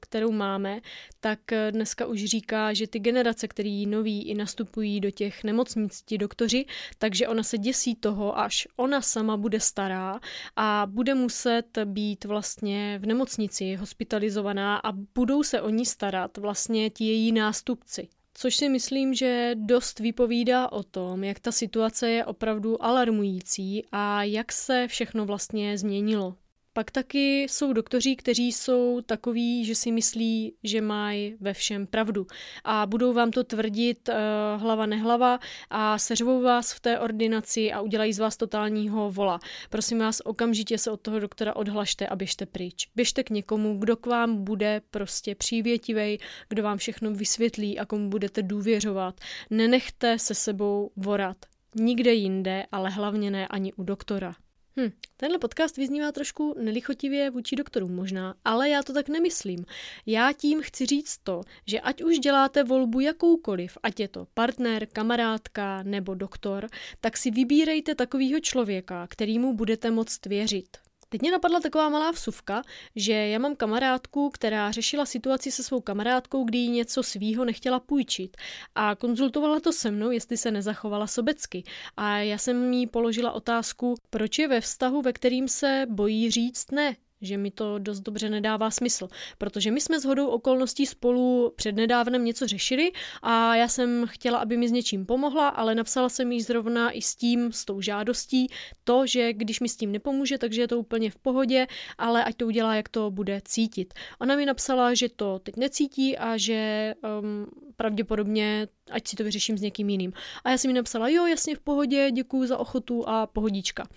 kterou 0.00 0.32
máme, 0.32 0.80
tak 1.20 1.52
eh, 1.52 1.72
dneska 1.72 2.06
už 2.06 2.24
říká, 2.24 2.72
že 2.72 2.86
ty 2.86 2.98
generace, 2.98 3.48
který 3.48 3.86
noví 3.86 4.22
i 4.22 4.34
nastupují 4.34 5.00
do 5.00 5.10
těch 5.10 5.44
nemocnic, 5.44 6.02
ti 6.02 6.18
doktoři, 6.18 6.64
takže 6.98 7.28
ona 7.28 7.42
se 7.42 7.58
děsí 7.58 7.94
toho, 7.94 8.38
až 8.38 8.68
ona 8.76 9.00
sama 9.00 9.36
bude 9.36 9.60
stará 9.60 10.20
a 10.56 10.86
bude 10.90 11.14
muset 11.14 11.78
být 11.84 12.24
vlastně 12.24 12.98
v 13.02 13.06
nemocnici 13.06 13.74
hospitalizovaná 13.74 14.76
a 14.76 14.92
budou 14.92 15.42
se 15.42 15.60
o 15.60 15.70
ní 15.70 15.86
starat 15.86 16.38
vlastně 16.38 16.90
ti 16.90 17.04
její 17.04 17.32
nástupci. 17.32 18.08
Což 18.34 18.56
si 18.56 18.68
myslím, 18.68 19.14
že 19.14 19.50
dost 19.54 19.98
vypovídá 19.98 20.72
o 20.72 20.82
tom, 20.82 21.24
jak 21.24 21.40
ta 21.40 21.52
situace 21.52 22.10
je 22.10 22.24
opravdu 22.24 22.84
alarmující 22.84 23.84
a 23.92 24.22
jak 24.22 24.52
se 24.52 24.86
všechno 24.88 25.26
vlastně 25.26 25.78
změnilo. 25.78 26.36
Pak 26.74 26.90
taky 26.90 27.42
jsou 27.42 27.72
doktoři, 27.72 28.16
kteří 28.16 28.52
jsou 28.52 29.00
takový, 29.06 29.64
že 29.64 29.74
si 29.74 29.92
myslí, 29.92 30.54
že 30.64 30.80
mají 30.80 31.36
ve 31.40 31.54
všem 31.54 31.86
pravdu 31.86 32.26
a 32.64 32.86
budou 32.86 33.12
vám 33.12 33.30
to 33.30 33.44
tvrdit 33.44 34.08
uh, 34.08 34.14
hlava 34.60 34.86
nehlava 34.86 35.38
a 35.70 35.98
seřvou 35.98 36.42
vás 36.42 36.72
v 36.72 36.80
té 36.80 36.98
ordinaci 36.98 37.72
a 37.72 37.80
udělají 37.80 38.12
z 38.12 38.18
vás 38.18 38.36
totálního 38.36 39.10
vola. 39.10 39.40
Prosím 39.70 39.98
vás, 39.98 40.20
okamžitě 40.24 40.78
se 40.78 40.90
od 40.90 41.00
toho 41.00 41.20
doktora 41.20 41.56
odhlašte 41.56 42.06
a 42.06 42.16
běžte 42.16 42.46
pryč. 42.46 42.88
Běžte 42.96 43.24
k 43.24 43.30
někomu, 43.30 43.78
kdo 43.78 43.96
k 43.96 44.06
vám 44.06 44.44
bude 44.44 44.80
prostě 44.90 45.34
přívětivý, 45.34 46.18
kdo 46.48 46.62
vám 46.62 46.78
všechno 46.78 47.10
vysvětlí 47.10 47.78
a 47.78 47.86
komu 47.86 48.08
budete 48.08 48.42
důvěřovat. 48.42 49.20
Nenechte 49.50 50.18
se 50.18 50.34
sebou 50.34 50.90
vorat. 50.96 51.36
Nikde 51.74 52.14
jinde, 52.14 52.66
ale 52.72 52.90
hlavně 52.90 53.30
ne 53.30 53.48
ani 53.48 53.72
u 53.72 53.82
doktora. 53.82 54.34
Hm, 54.76 54.90
tenhle 55.16 55.38
podcast 55.38 55.76
vyznívá 55.76 56.12
trošku 56.12 56.54
nelichotivě 56.60 57.30
vůči 57.30 57.56
doktorům 57.56 57.94
možná, 57.94 58.34
ale 58.44 58.68
já 58.68 58.82
to 58.82 58.92
tak 58.92 59.08
nemyslím. 59.08 59.64
Já 60.06 60.32
tím 60.32 60.62
chci 60.62 60.86
říct 60.86 61.18
to, 61.18 61.40
že 61.66 61.80
ať 61.80 62.02
už 62.02 62.18
děláte 62.18 62.64
volbu 62.64 63.00
jakoukoliv, 63.00 63.78
ať 63.82 64.00
je 64.00 64.08
to 64.08 64.26
partner, 64.34 64.86
kamarádka 64.86 65.82
nebo 65.82 66.14
doktor, 66.14 66.68
tak 67.00 67.16
si 67.16 67.30
vybírejte 67.30 67.94
takového 67.94 68.40
člověka, 68.40 69.06
kterýmu 69.06 69.54
budete 69.54 69.90
moct 69.90 70.26
věřit. 70.26 70.81
Teď 71.12 71.20
mě 71.20 71.30
napadla 71.30 71.60
taková 71.60 71.88
malá 71.88 72.10
vsuvka, 72.10 72.62
že 72.96 73.12
já 73.12 73.38
mám 73.38 73.56
kamarádku, 73.56 74.30
která 74.30 74.70
řešila 74.70 75.06
situaci 75.06 75.52
se 75.52 75.62
svou 75.62 75.80
kamarádkou, 75.80 76.44
kdy 76.44 76.58
jí 76.58 76.70
něco 76.70 77.02
svýho 77.02 77.44
nechtěla 77.44 77.80
půjčit 77.80 78.36
a 78.74 78.94
konzultovala 78.94 79.60
to 79.60 79.72
se 79.72 79.90
mnou, 79.90 80.10
jestli 80.10 80.36
se 80.36 80.50
nezachovala 80.50 81.06
sobecky. 81.06 81.64
A 81.96 82.18
já 82.18 82.38
jsem 82.38 82.72
jí 82.72 82.86
položila 82.86 83.32
otázku, 83.32 83.94
proč 84.10 84.38
je 84.38 84.48
ve 84.48 84.60
vztahu, 84.60 85.02
ve 85.02 85.12
kterým 85.12 85.48
se 85.48 85.86
bojí 85.88 86.30
říct 86.30 86.70
ne, 86.70 86.96
že 87.22 87.38
mi 87.38 87.50
to 87.50 87.78
dost 87.78 88.00
dobře 88.00 88.28
nedává 88.28 88.70
smysl, 88.70 89.08
protože 89.38 89.70
my 89.70 89.80
jsme 89.80 90.00
s 90.00 90.04
hodou 90.04 90.26
okolností 90.26 90.86
spolu 90.86 91.52
přednedávnem 91.56 92.24
něco 92.24 92.46
řešili 92.46 92.92
a 93.22 93.56
já 93.56 93.68
jsem 93.68 94.06
chtěla, 94.08 94.38
aby 94.38 94.56
mi 94.56 94.68
s 94.68 94.72
něčím 94.72 95.06
pomohla, 95.06 95.48
ale 95.48 95.74
napsala 95.74 96.08
jsem 96.08 96.32
jí 96.32 96.42
zrovna 96.42 96.90
i 96.90 97.02
s 97.02 97.16
tím, 97.16 97.52
s 97.52 97.64
tou 97.64 97.80
žádostí, 97.80 98.48
to, 98.84 99.06
že 99.06 99.32
když 99.32 99.60
mi 99.60 99.68
s 99.68 99.76
tím 99.76 99.92
nepomůže, 99.92 100.38
takže 100.38 100.60
je 100.60 100.68
to 100.68 100.78
úplně 100.78 101.10
v 101.10 101.16
pohodě, 101.16 101.66
ale 101.98 102.24
ať 102.24 102.36
to 102.36 102.46
udělá, 102.46 102.74
jak 102.74 102.88
to 102.88 103.10
bude 103.10 103.40
cítit. 103.44 103.94
Ona 104.20 104.36
mi 104.36 104.46
napsala, 104.46 104.94
že 104.94 105.08
to 105.08 105.38
teď 105.38 105.56
necítí 105.56 106.18
a 106.18 106.36
že 106.36 106.94
um, 107.20 107.46
pravděpodobně 107.76 108.68
ať 108.90 109.08
si 109.08 109.16
to 109.16 109.24
vyřeším 109.24 109.58
s 109.58 109.60
někým 109.60 109.88
jiným. 109.88 110.12
A 110.44 110.50
já 110.50 110.58
jsem 110.58 110.68
mi 110.68 110.74
napsala, 110.74 111.08
jo, 111.08 111.26
jasně 111.26 111.56
v 111.56 111.60
pohodě, 111.60 112.10
děkuji 112.10 112.46
za 112.46 112.58
ochotu 112.58 113.08
a 113.08 113.26
pohodička. 113.26 113.88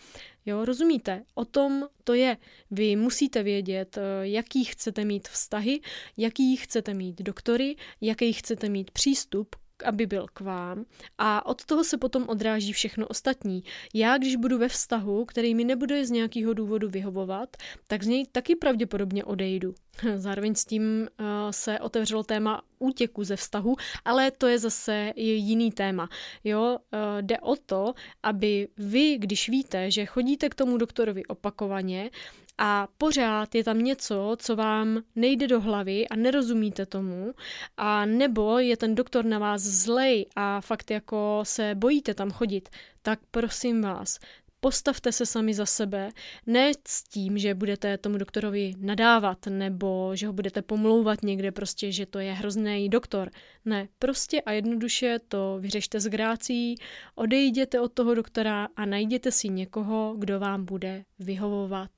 Jo, 0.46 0.66
rozumíte? 0.66 1.24
O 1.34 1.46
tom 1.46 1.88
to 2.04 2.14
je. 2.14 2.38
Vy 2.72 2.96
musíte 2.96 3.44
vědět, 3.44 3.98
eh, 3.98 4.02
jaký 4.22 4.64
chcete 4.64 5.06
mít 5.06 5.28
vztahy, 5.28 5.80
jaký 6.18 6.56
chcete 6.56 6.94
mít 6.94 7.22
doktory, 7.22 7.76
jaký 8.02 8.34
chcete 8.34 8.70
mít 8.70 8.92
přístup 8.92 9.56
aby 9.86 10.06
byl 10.06 10.28
k 10.34 10.40
vám 10.40 10.86
a 11.18 11.46
od 11.46 11.66
toho 11.66 11.84
se 11.84 11.98
potom 11.98 12.26
odráží 12.28 12.74
všechno 12.74 13.08
ostatní. 13.08 13.64
Já, 13.94 14.18
když 14.18 14.36
budu 14.36 14.58
ve 14.58 14.68
vztahu, 14.68 15.26
který 15.26 15.56
mi 15.56 15.64
nebude 15.64 16.06
z 16.06 16.12
nějakého 16.12 16.54
důvodu 16.54 16.90
vyhovovat, 16.90 17.58
tak 17.88 18.04
z 18.04 18.08
něj 18.08 18.26
taky 18.32 18.56
pravděpodobně 18.56 19.24
odejdu. 19.24 19.76
Zároveň 20.16 20.56
s 20.56 20.66
tím 20.66 21.08
uh, 21.20 21.26
se 21.52 21.80
otevřelo 21.80 22.24
téma 22.24 22.62
útěku 22.80 23.24
ze 23.24 23.36
vztahu, 23.36 23.76
ale 24.06 24.32
to 24.32 24.48
je 24.48 24.60
zase 24.60 25.12
jiný 25.16 25.72
téma. 25.72 26.10
Jo, 26.44 26.78
uh, 26.94 27.00
jde 27.22 27.40
o 27.40 27.56
to, 27.56 27.94
aby 28.24 28.68
vy, 28.78 29.18
když 29.18 29.50
víte, 29.50 29.92
že 29.92 30.06
chodíte 30.06 30.50
k 30.50 30.56
tomu 30.56 30.78
doktorovi 30.78 31.26
opakovaně, 31.26 32.10
a 32.58 32.88
pořád 32.98 33.56
je 33.56 33.64
tam 33.64 33.80
něco, 33.80 34.36
co 34.40 34.56
vám 34.56 35.02
nejde 35.16 35.48
do 35.48 35.62
hlavy 35.62 36.08
a 36.08 36.16
nerozumíte 36.16 36.86
tomu, 36.86 37.34
a 37.78 38.06
nebo 38.06 38.60
je 38.60 38.78
ten 38.78 38.96
doktor 38.96 39.26
na 39.26 39.40
vás 39.40 39.62
zlej 39.62 40.26
a 40.36 40.62
fakt 40.62 40.92
jako 40.92 41.40
se 41.44 41.76
bojíte 41.76 42.14
tam 42.14 42.32
chodit, 42.32 42.70
tak 43.02 43.20
prosím 43.32 43.82
vás, 43.82 44.20
postavte 44.60 45.12
se 45.12 45.26
sami 45.26 45.54
za 45.54 45.66
sebe, 45.66 46.10
ne 46.46 46.72
s 46.88 47.04
tím, 47.04 47.38
že 47.38 47.54
budete 47.54 47.98
tomu 47.98 48.18
doktorovi 48.18 48.74
nadávat 48.80 49.46
nebo 49.50 50.12
že 50.16 50.28
ho 50.28 50.34
budete 50.34 50.62
pomlouvat 50.62 51.24
někde 51.24 51.52
prostě, 51.52 51.92
že 51.92 52.06
to 52.06 52.20
je 52.20 52.34
hrozný 52.34 52.90
doktor. 52.90 53.32
Ne, 53.66 53.88
prostě 54.00 54.42
a 54.42 54.52
jednoduše 54.52 55.20
to 55.28 55.58
vyřešte 55.60 56.00
s 56.00 56.08
grácí, 56.08 56.76
odejděte 57.16 57.80
od 57.80 57.94
toho 57.94 58.16
doktora 58.16 58.68
a 58.76 58.86
najděte 58.86 59.32
si 59.32 59.50
někoho, 59.50 60.16
kdo 60.18 60.40
vám 60.40 60.66
bude 60.66 61.06
vyhovovat. 61.20 61.92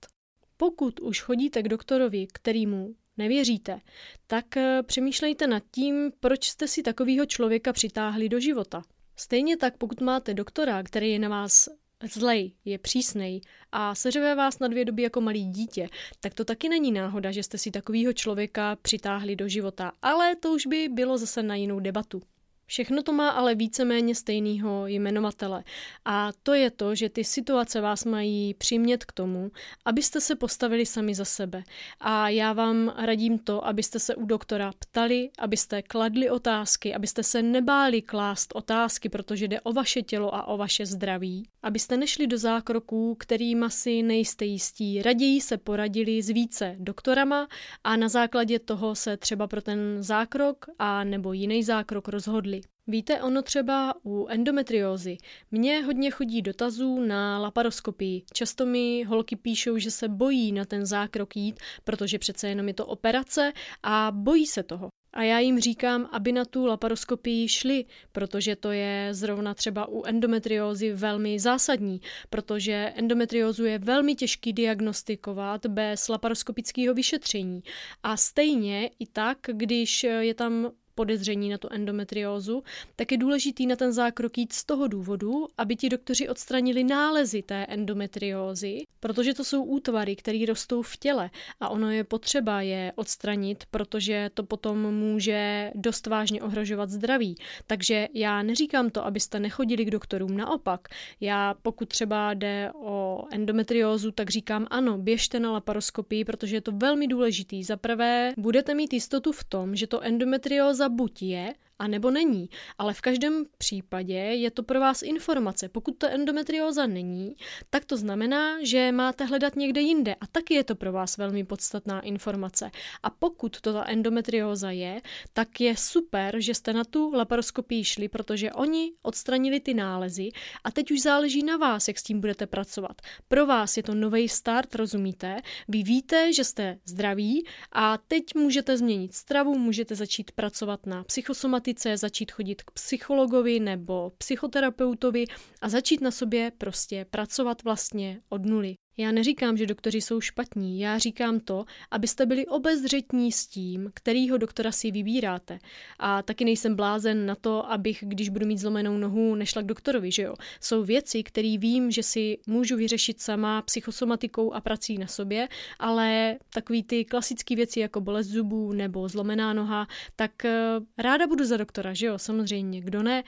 Pokud 0.58 1.00
už 1.00 1.22
chodíte 1.22 1.64
k 1.64 1.68
doktorovi, 1.68 2.28
kterýmu 2.34 2.96
nevěříte, 3.18 3.82
tak 4.28 4.58
eh, 4.58 4.84
přemýšlejte 4.84 5.48
nad 5.48 5.64
tím, 5.72 6.12
proč 6.20 6.48
jste 6.48 6.68
si 6.68 6.84
takového 6.84 7.26
člověka 7.26 7.74
přitáhli 7.74 8.30
do 8.30 8.40
života. 8.40 8.84
Stejně 9.16 9.58
tak, 9.58 9.78
pokud 9.78 10.02
máte 10.02 10.34
doktora, 10.34 10.84
který 10.84 11.12
je 11.12 11.20
na 11.20 11.30
vás 11.30 11.70
zlej, 12.04 12.54
je 12.66 12.78
přísnej 12.78 13.42
a 13.72 13.96
seřeve 13.96 14.36
vás 14.36 14.60
na 14.60 14.68
dvě 14.68 14.86
doby 14.86 15.02
jako 15.02 15.22
malý 15.22 15.46
dítě, 15.46 15.90
tak 16.20 16.34
to 16.34 16.46
taky 16.46 16.70
není 16.70 16.92
náhoda, 16.92 17.32
že 17.32 17.44
jste 17.44 17.58
si 17.58 17.72
takového 17.72 18.14
člověka 18.14 18.76
přitáhli 18.82 19.36
do 19.36 19.48
života, 19.48 19.92
ale 20.02 20.36
to 20.36 20.52
už 20.52 20.66
by 20.66 20.90
bylo 20.90 21.18
zase 21.18 21.44
na 21.44 21.56
jinou 21.56 21.80
debatu. 21.80 22.22
Všechno 22.70 23.04
to 23.04 23.14
má 23.14 23.30
ale 23.30 23.56
víceméně 23.56 24.16
stejného 24.16 24.88
jmenovatele. 24.88 25.64
A 26.06 26.32
to 26.44 26.54
je 26.54 26.72
to, 26.72 26.96
že 26.96 27.10
ty 27.10 27.24
situace 27.24 27.82
vás 27.82 28.06
mají 28.06 28.54
přimět 28.54 29.06
k 29.06 29.12
tomu, 29.12 29.52
abyste 29.86 30.22
se 30.22 30.36
postavili 30.36 30.86
sami 30.86 31.16
za 31.16 31.26
sebe. 31.26 31.64
A 32.00 32.30
já 32.30 32.54
vám 32.54 32.94
radím 32.98 33.40
to, 33.40 33.68
abyste 33.68 34.00
se 34.00 34.16
u 34.16 34.26
doktora 34.26 34.72
ptali, 34.80 35.30
abyste 35.40 35.82
kladli 35.82 36.30
otázky, 36.30 36.94
abyste 36.94 37.24
se 37.24 37.42
nebáli 37.42 38.02
klást 38.02 38.56
otázky, 38.56 39.10
protože 39.10 39.48
jde 39.48 39.62
o 39.62 39.74
vaše 39.74 40.02
tělo 40.02 40.36
a 40.36 40.48
o 40.48 40.58
vaše 40.58 40.86
zdraví. 40.86 41.50
Abyste 41.64 41.98
nešli 41.98 42.28
do 42.28 42.38
zákroků, 42.38 43.16
kterým 43.16 43.64
asi 43.64 44.04
nejste 44.04 44.46
jistí. 44.46 45.02
Raději 45.02 45.42
se 45.42 45.58
poradili 45.58 46.22
s 46.22 46.30
více 46.30 46.76
doktorama 46.80 47.48
a 47.84 47.96
na 47.96 48.10
základě 48.10 48.60
toho 48.60 48.96
se 48.96 49.18
třeba 49.18 49.48
pro 49.48 49.62
ten 49.62 49.80
zákrok 50.00 50.66
a 50.80 51.04
nebo 51.04 51.34
jiný 51.34 51.64
zákrok 51.64 52.08
rozhodli. 52.08 52.57
Víte, 52.88 53.22
ono 53.22 53.42
třeba 53.42 53.94
u 54.06 54.28
endometriózy. 54.30 55.18
Mně 55.52 55.84
hodně 55.84 56.12
chodí 56.12 56.42
dotazů 56.42 57.00
na 57.00 57.40
laparoskopii. 57.40 58.24
Často 58.34 58.66
mi 58.66 59.04
holky 59.04 59.36
píšou, 59.36 59.78
že 59.78 59.92
se 59.92 60.10
bojí 60.10 60.52
na 60.52 60.66
ten 60.66 60.86
zákrok 60.86 61.36
jít, 61.36 61.60
protože 61.84 62.20
přece 62.20 62.50
jenom 62.50 62.68
je 62.68 62.74
to 62.74 62.86
operace 62.86 63.54
a 63.84 64.12
bojí 64.12 64.46
se 64.48 64.64
toho. 64.64 64.90
A 65.14 65.24
já 65.24 65.40
jim 65.40 65.60
říkám, 65.60 66.10
aby 66.12 66.32
na 66.32 66.46
tu 66.46 66.66
laparoskopii 66.66 67.48
šli, 67.48 67.86
protože 68.12 68.56
to 68.56 68.72
je 68.72 69.10
zrovna 69.12 69.54
třeba 69.54 69.90
u 69.90 70.06
endometriózy 70.06 70.94
velmi 70.94 71.40
zásadní, 71.40 72.02
protože 72.30 72.94
endometriózu 72.96 73.66
je 73.66 73.80
velmi 73.80 74.16
těžký 74.16 74.54
diagnostikovat 74.54 75.66
bez 75.66 76.08
laparoskopického 76.08 76.94
vyšetření. 76.94 77.62
A 78.04 78.18
stejně 78.18 78.90
i 79.00 79.08
tak, 79.08 79.38
když 79.52 80.04
je 80.04 80.34
tam 80.34 80.72
podezření 80.98 81.50
na 81.50 81.58
tu 81.58 81.68
endometriózu, 81.72 82.64
tak 82.96 83.12
je 83.12 83.18
důležitý 83.18 83.68
na 83.68 83.76
ten 83.76 83.94
zákrok 83.94 84.38
jít 84.38 84.54
z 84.54 84.66
toho 84.66 84.88
důvodu, 84.88 85.48
aby 85.58 85.76
ti 85.76 85.90
doktoři 85.90 86.30
odstranili 86.30 86.84
nálezy 86.84 87.42
té 87.42 87.66
endometriózy, 87.70 88.84
protože 89.00 89.34
to 89.34 89.44
jsou 89.44 89.64
útvary, 89.64 90.16
které 90.16 90.46
rostou 90.48 90.82
v 90.82 90.98
těle 90.98 91.30
a 91.60 91.70
ono 91.70 91.92
je 91.92 92.04
potřeba 92.04 92.62
je 92.62 92.94
odstranit, 92.96 93.64
protože 93.72 94.30
to 94.34 94.44
potom 94.44 94.96
může 94.96 95.72
dost 95.76 96.08
vážně 96.08 96.42
ohrožovat 96.42 96.90
zdraví. 96.90 97.36
Takže 97.68 98.08
já 98.14 98.44
neříkám 98.44 98.90
to, 98.90 99.06
abyste 99.06 99.40
nechodili 99.40 99.86
k 99.86 99.92
doktorům, 99.92 100.38
naopak. 100.38 100.88
Já 101.22 101.54
pokud 101.62 101.90
třeba 101.90 102.34
jde 102.34 102.72
o 102.74 103.24
endometriózu, 103.32 104.12
tak 104.12 104.30
říkám 104.30 104.68
ano, 104.70 104.98
běžte 104.98 105.40
na 105.40 105.52
laparoskopii, 105.52 106.26
protože 106.26 106.56
je 106.56 106.62
to 106.62 106.72
velmi 106.72 107.08
důležitý. 107.08 107.64
Za 107.64 107.78
prvé 107.78 108.34
budete 108.38 108.74
mít 108.74 108.94
jistotu 108.94 109.32
v 109.32 109.44
tom, 109.44 109.76
že 109.76 109.88
to 109.88 110.02
endometrióza 110.02 110.87
buď 110.90 111.22
je, 111.22 111.54
a 111.80 111.88
nebo 111.88 112.12
není. 112.12 112.50
Ale 112.78 112.94
v 112.94 113.02
každém 113.02 113.46
případě 113.58 114.14
je 114.14 114.52
to 114.52 114.64
pro 114.64 114.80
vás 114.80 115.02
informace. 115.02 115.70
Pokud 115.70 115.98
to 115.98 116.08
endometrióza 116.08 116.88
není, 116.88 117.36
tak 117.70 117.86
to 117.86 117.98
znamená, 117.98 118.64
že 118.64 118.92
máte 118.92 119.26
hledat 119.26 119.56
někde 119.56 119.82
jinde 119.82 120.16
a 120.22 120.28
taky 120.28 120.54
je 120.54 120.64
to 120.64 120.76
pro 120.76 120.92
vás 120.92 121.18
velmi 121.18 121.44
podstatná 121.44 122.02
informace. 122.02 122.72
A 123.04 123.10
pokud 123.10 123.62
to 123.62 123.74
ta 123.74 123.84
endometrióza 123.88 124.72
je, 124.72 125.02
tak 125.34 125.62
je 125.62 125.78
super, 125.78 126.36
že 126.40 126.54
jste 126.54 126.74
na 126.74 126.84
tu 126.84 127.12
laparoskopii 127.12 127.84
šli, 127.84 128.08
protože 128.08 128.52
oni 128.52 128.92
odstranili 129.02 129.60
ty 129.60 129.74
nálezy 129.74 130.30
a 130.64 130.72
teď 130.72 130.92
už 130.92 131.02
záleží 131.02 131.44
na 131.44 131.58
vás, 131.58 131.88
jak 131.88 132.00
s 132.00 132.04
tím 132.04 132.20
budete 132.20 132.48
pracovat. 132.48 133.02
Pro 133.28 133.46
vás 133.46 133.78
je 133.78 133.84
to 133.84 133.96
nový 133.96 134.30
start, 134.30 134.76
rozumíte? 134.76 135.42
Vy 135.68 135.84
víte, 135.84 136.34
že 136.34 136.44
jste 136.44 136.80
zdraví 136.86 137.46
a 137.72 137.98
teď 137.98 138.24
můžete 138.36 138.78
změnit 138.78 139.14
stravu, 139.14 139.58
můžete 139.58 139.96
začít 139.96 140.32
pracovat 140.32 140.86
na 140.86 141.04
psychosomatice 141.04 141.67
problematice, 141.68 141.98
začít 141.98 142.32
chodit 142.32 142.64
k 142.64 142.72
psychologovi 142.72 143.60
nebo 143.60 144.12
psychoterapeutovi 144.18 145.26
a 145.62 145.70
začít 145.70 146.02
na 146.02 146.12
sobě 146.12 146.52
prostě 146.58 147.06
pracovat 147.06 147.64
vlastně 147.64 148.22
od 148.30 148.46
nuly. 148.46 148.76
Já 149.00 149.12
neříkám, 149.12 149.58
že 149.58 149.66
doktoři 149.66 150.02
jsou 150.02 150.22
špatní, 150.22 150.80
já 150.80 150.98
říkám 150.98 151.40
to, 151.40 151.66
abyste 151.92 152.26
byli 152.26 152.46
obezřetní 152.46 153.32
s 153.32 153.48
tím, 153.48 153.92
kterýho 153.94 154.38
doktora 154.38 154.72
si 154.72 154.92
vybíráte. 154.92 155.60
A 156.00 156.22
taky 156.22 156.46
nejsem 156.46 156.76
blázen 156.76 157.26
na 157.26 157.36
to, 157.36 157.72
abych, 157.72 158.04
když 158.08 158.30
budu 158.30 158.46
mít 158.46 158.58
zlomenou 158.58 158.98
nohu, 158.98 159.36
nešla 159.36 159.62
k 159.62 159.66
doktorovi, 159.66 160.12
že 160.12 160.22
jo. 160.22 160.36
Jsou 160.62 160.84
věci, 160.84 161.24
které 161.24 161.58
vím, 161.58 161.92
že 161.92 162.04
si 162.04 162.38
můžu 162.48 162.78
vyřešit 162.78 163.22
sama 163.22 163.62
psychosomatikou 163.62 164.54
a 164.54 164.62
prací 164.62 164.98
na 164.98 165.08
sobě, 165.08 165.48
ale 165.80 166.38
takový 166.50 166.84
ty 166.84 167.06
klasické 167.06 167.56
věci 167.56 167.80
jako 167.80 168.02
bolest 168.02 168.28
zubů 168.28 168.74
nebo 168.74 169.10
zlomená 169.10 169.54
noha, 169.54 169.88
tak 170.16 170.46
eh, 170.46 170.80
ráda 170.98 171.28
budu 171.28 171.46
za 171.46 171.58
doktora, 171.58 171.94
že 171.94 172.06
jo, 172.06 172.20
samozřejmě, 172.20 172.82
kdo 172.82 173.04
ne, 173.04 173.24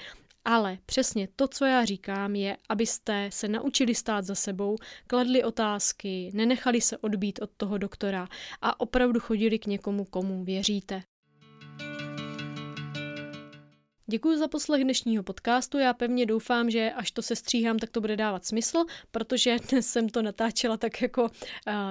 ale 0.45 0.77
přesně 0.85 1.27
to, 1.35 1.47
co 1.47 1.65
já 1.65 1.85
říkám, 1.85 2.35
je, 2.35 2.57
abyste 2.69 3.29
se 3.33 3.47
naučili 3.47 3.95
stát 3.95 4.25
za 4.25 4.35
sebou, 4.35 4.75
kladli 5.07 5.43
otázky, 5.43 6.31
nenechali 6.33 6.81
se 6.81 6.97
odbít 6.97 7.39
od 7.41 7.49
toho 7.57 7.77
doktora 7.77 8.27
a 8.61 8.79
opravdu 8.79 9.19
chodili 9.19 9.59
k 9.59 9.65
někomu, 9.65 10.05
komu 10.05 10.43
věříte. 10.43 11.03
Děkuji 14.11 14.37
za 14.37 14.47
poslech 14.47 14.83
dnešního 14.83 15.23
podcastu. 15.23 15.77
Já 15.77 15.93
pevně 15.93 16.25
doufám, 16.25 16.69
že 16.69 16.91
až 16.91 17.11
to 17.11 17.21
se 17.21 17.35
stříhám, 17.35 17.79
tak 17.79 17.89
to 17.89 18.01
bude 18.01 18.15
dávat 18.15 18.45
smysl, 18.45 18.85
protože 19.11 19.55
dnes 19.69 19.87
jsem 19.87 20.09
to 20.09 20.21
natáčela 20.21 20.77
tak 20.77 21.01
jako 21.01 21.23
uh, 21.23 21.29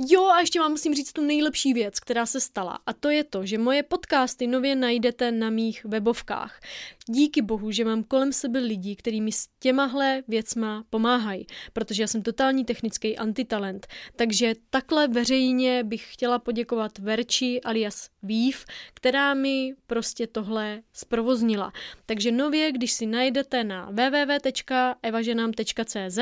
Jo, 0.00 0.26
a 0.26 0.40
ještě 0.40 0.60
vám 0.60 0.70
musím 0.70 0.94
říct 0.94 1.12
tu 1.12 1.24
nejlepší 1.24 1.72
věc, 1.72 2.00
která 2.00 2.26
se 2.26 2.40
stala. 2.40 2.78
A 2.86 2.92
to 2.92 3.10
je 3.10 3.24
to, 3.24 3.46
že 3.46 3.58
moje 3.58 3.82
podcasty 3.82 4.46
nově 4.46 4.76
najdete 4.76 5.32
na 5.32 5.50
mých 5.50 5.84
webovkách. 5.84 6.60
Díky 7.06 7.42
bohu, 7.42 7.70
že 7.70 7.84
mám 7.84 8.04
kolem 8.04 8.32
sebe 8.32 8.58
lidi, 8.58 8.96
kteří 8.96 9.20
mi 9.20 9.32
s 9.32 9.48
těmahle 9.58 10.22
věcma 10.28 10.84
pomáhají, 10.90 11.46
protože 11.72 12.02
já 12.02 12.06
jsem 12.06 12.22
totální 12.22 12.64
technický 12.64 13.18
antitalent. 13.18 13.86
Takže 14.16 14.54
takhle 14.70 15.08
veřejně 15.08 15.84
bych 15.84 16.12
chtěla 16.12 16.38
poděkovat 16.38 16.98
Verči 16.98 17.60
alias 17.60 18.08
Vív, 18.22 18.64
která 18.94 19.34
mi 19.34 19.74
prostě 19.86 20.26
tohle 20.26 20.82
zprovoznila. 20.92 21.72
Takže 22.06 22.32
nově, 22.32 22.72
když 22.72 22.92
si 22.92 23.06
najdete 23.06 23.64
na 23.64 23.90
www.evaženám.cz, 23.90 26.18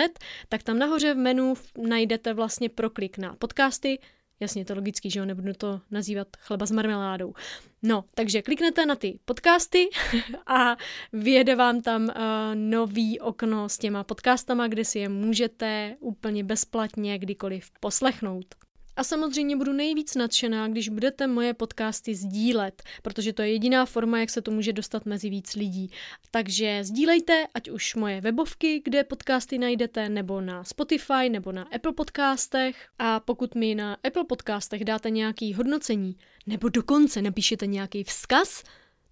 tak 0.49 0.63
tam 0.63 0.79
nahoře 0.79 1.15
v 1.15 1.17
menu 1.17 1.55
najdete 1.79 2.35
vlastně 2.35 2.69
proklik 2.69 3.19
na 3.19 3.37
podcasty, 3.37 3.99
Jasně, 4.41 4.65
to 4.65 4.75
logický, 4.75 5.11
že 5.11 5.21
jo, 5.21 5.25
nebudu 5.25 5.53
to 5.53 5.81
nazývat 5.91 6.29
chleba 6.39 6.67
s 6.67 6.71
marmeládou. 6.71 7.35
No, 7.83 8.05
takže 8.15 8.43
kliknete 8.43 8.87
na 8.87 8.95
ty 8.95 9.19
podcasty 9.25 9.89
a 10.47 10.77
vyjede 11.13 11.57
vám 11.57 11.81
tam 11.81 12.03
uh, 12.03 12.11
nový 12.55 13.21
okno 13.21 13.69
s 13.69 13.79
těma 13.79 14.05
podcastama, 14.05 14.69
kde 14.69 14.85
si 14.85 14.99
je 14.99 15.09
můžete 15.09 15.97
úplně 16.01 16.45
bezplatně 16.45 17.19
kdykoliv 17.19 17.71
poslechnout. 17.81 18.55
A 18.97 19.05
samozřejmě 19.05 19.57
budu 19.57 19.73
nejvíc 19.73 20.15
nadšená, 20.15 20.69
když 20.69 20.89
budete 20.89 21.27
moje 21.27 21.55
podcasty 21.55 22.15
sdílet, 22.15 22.83
protože 23.03 23.33
to 23.33 23.43
je 23.43 23.49
jediná 23.53 23.87
forma, 23.87 24.19
jak 24.19 24.31
se 24.31 24.43
to 24.43 24.51
může 24.51 24.73
dostat 24.73 25.07
mezi 25.07 25.31
víc 25.31 25.55
lidí. 25.55 25.91
Takže 26.31 26.85
sdílejte, 26.85 27.47
ať 27.55 27.71
už 27.71 27.95
moje 27.95 28.21
webovky, 28.21 28.83
kde 28.85 29.05
podcasty 29.05 29.59
najdete, 29.59 30.09
nebo 30.09 30.41
na 30.41 30.65
Spotify, 30.65 31.29
nebo 31.31 31.53
na 31.53 31.63
Apple 31.63 31.93
podcastech. 31.93 32.89
A 32.99 33.21
pokud 33.21 33.55
mi 33.55 33.75
na 33.75 33.97
Apple 34.05 34.25
podcastech 34.25 34.85
dáte 34.85 35.11
nějaký 35.11 35.55
hodnocení, 35.55 36.17
nebo 36.47 36.69
dokonce 36.69 37.23
napíšete 37.23 37.67
nějaký 37.67 38.05
vzkaz, 38.05 38.63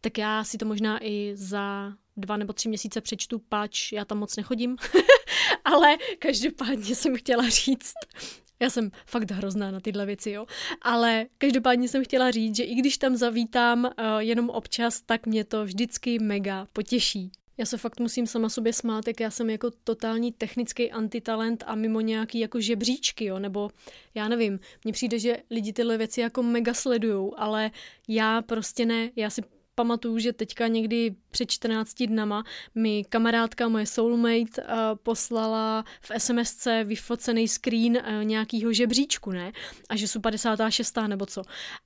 tak 0.01 0.19
já 0.19 0.45
si 0.45 0.59
to 0.59 0.67
možná 0.67 1.05
i 1.05 1.33
za 1.35 1.93
dva 2.17 2.37
nebo 2.37 2.53
tři 2.53 2.69
měsíce 2.69 3.01
přečtu, 3.01 3.39
pač 3.39 3.93
já 3.93 4.05
tam 4.05 4.19
moc 4.19 4.37
nechodím. 4.37 4.77
Ale 5.65 5.97
každopádně 6.19 6.95
jsem 6.95 7.17
chtěla 7.17 7.49
říct, 7.49 7.95
já 8.65 8.71
jsem 8.71 8.91
fakt 9.07 9.31
hrozná 9.31 9.71
na 9.71 9.81
tyhle 9.81 10.07
věci, 10.07 10.31
jo. 10.31 10.47
Ale 10.83 11.27
každopádně 11.39 11.89
jsem 11.89 12.05
chtěla 12.05 12.31
říct, 12.31 12.57
že 12.57 12.63
i 12.65 12.75
když 12.75 12.99
tam 12.99 13.17
zavítám 13.17 13.85
uh, 13.85 13.91
jenom 14.19 14.51
občas, 14.51 15.01
tak 15.01 15.27
mě 15.27 15.45
to 15.45 15.65
vždycky 15.65 16.19
mega 16.19 16.67
potěší. 16.73 17.33
Já 17.59 17.67
se 17.67 17.79
fakt 17.79 18.01
musím 18.01 18.27
sama 18.27 18.49
sobě 18.49 18.73
smát, 18.73 19.09
jak 19.09 19.21
já 19.21 19.31
jsem 19.31 19.51
jako 19.51 19.71
totální 19.85 20.33
technický 20.33 20.91
antitalent 20.91 21.65
a 21.67 21.75
mimo 21.75 22.01
nějaký 22.01 22.39
jako 22.39 22.61
žebříčky, 22.61 23.25
jo, 23.25 23.39
nebo 23.39 23.71
já 24.15 24.29
nevím, 24.29 24.59
mně 24.85 24.93
přijde, 24.93 25.19
že 25.19 25.37
lidi 25.51 25.73
tyhle 25.73 25.99
věci 25.99 26.21
jako 26.21 26.43
mega 26.43 26.75
sledujou, 26.75 27.39
ale 27.39 27.71
já 28.09 28.43
prostě 28.43 28.87
ne, 28.87 29.11
já 29.17 29.31
si 29.31 29.43
pamatuju, 29.75 30.19
že 30.19 30.33
teďka 30.33 30.67
někdy 30.67 31.15
před 31.31 31.51
14 31.51 32.03
dnama 32.03 32.45
mi 32.75 33.05
kamarádka, 33.09 33.69
moje 33.69 33.87
soulmate, 33.87 34.63
uh, 34.63 34.69
poslala 35.03 35.85
v 36.01 36.11
SMSce 36.19 36.85
vyfocený 36.85 37.49
screen 37.49 37.97
uh, 37.97 38.25
nějakýho 38.25 38.73
žebříčku, 38.73 39.31
ne? 39.33 39.53
A 39.89 39.97
že 39.97 40.09
jsou 40.09 40.21
56. 40.21 40.99
nebo 41.07 41.27
co. 41.27 41.43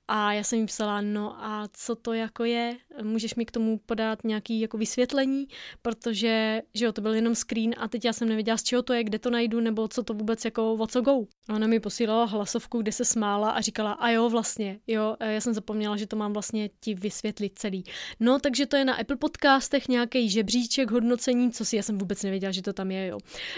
A 0.07 0.33
já 0.33 0.43
jsem 0.43 0.59
jí 0.59 0.65
psala, 0.65 1.01
no 1.01 1.45
a 1.45 1.67
co 1.73 1.95
to 1.95 2.13
jako 2.13 2.43
je? 2.43 2.77
Můžeš 3.03 3.35
mi 3.35 3.45
k 3.45 3.51
tomu 3.51 3.79
podat 3.85 4.23
nějaký 4.23 4.59
jako 4.59 4.77
vysvětlení? 4.77 5.47
Protože, 5.81 6.61
že 6.73 6.85
jo, 6.85 6.91
to 6.91 7.01
byl 7.01 7.13
jenom 7.13 7.35
screen 7.35 7.73
a 7.77 7.87
teď 7.87 8.05
já 8.05 8.13
jsem 8.13 8.29
nevěděla, 8.29 8.57
z 8.57 8.63
čeho 8.63 8.81
to 8.81 8.93
je, 8.93 9.03
kde 9.03 9.19
to 9.19 9.29
najdu, 9.29 9.59
nebo 9.59 9.87
co 9.87 10.03
to 10.03 10.13
vůbec 10.13 10.45
jako, 10.45 10.73
o 10.73 10.87
co 10.87 11.01
go. 11.01 11.11
A 11.49 11.55
ona 11.55 11.67
mi 11.67 11.79
posílala 11.79 12.25
hlasovku, 12.25 12.81
kde 12.81 12.91
se 12.91 13.05
smála 13.05 13.51
a 13.51 13.61
říkala, 13.61 13.91
a 13.91 14.09
jo, 14.09 14.29
vlastně, 14.29 14.79
jo, 14.87 15.15
já 15.19 15.41
jsem 15.41 15.53
zapomněla, 15.53 15.97
že 15.97 16.07
to 16.07 16.15
mám 16.15 16.33
vlastně 16.33 16.69
ti 16.79 16.95
vysvětlit 16.95 17.59
celý. 17.59 17.78
No, 18.19 18.39
takže 18.39 18.65
to 18.65 18.77
je 18.77 18.85
na 18.85 18.93
Apple 18.93 19.15
podcastech 19.15 19.87
nějaký 19.87 20.29
žebříček 20.29 20.91
hodnocení, 20.91 21.51
co 21.51 21.65
si 21.65 21.75
já 21.75 21.83
jsem 21.83 21.97
vůbec 21.97 22.23
nevěděla, 22.23 22.51
že 22.51 22.61
to 22.61 22.73
tam 22.73 22.91
je, 22.91 23.07
jo. 23.07 23.17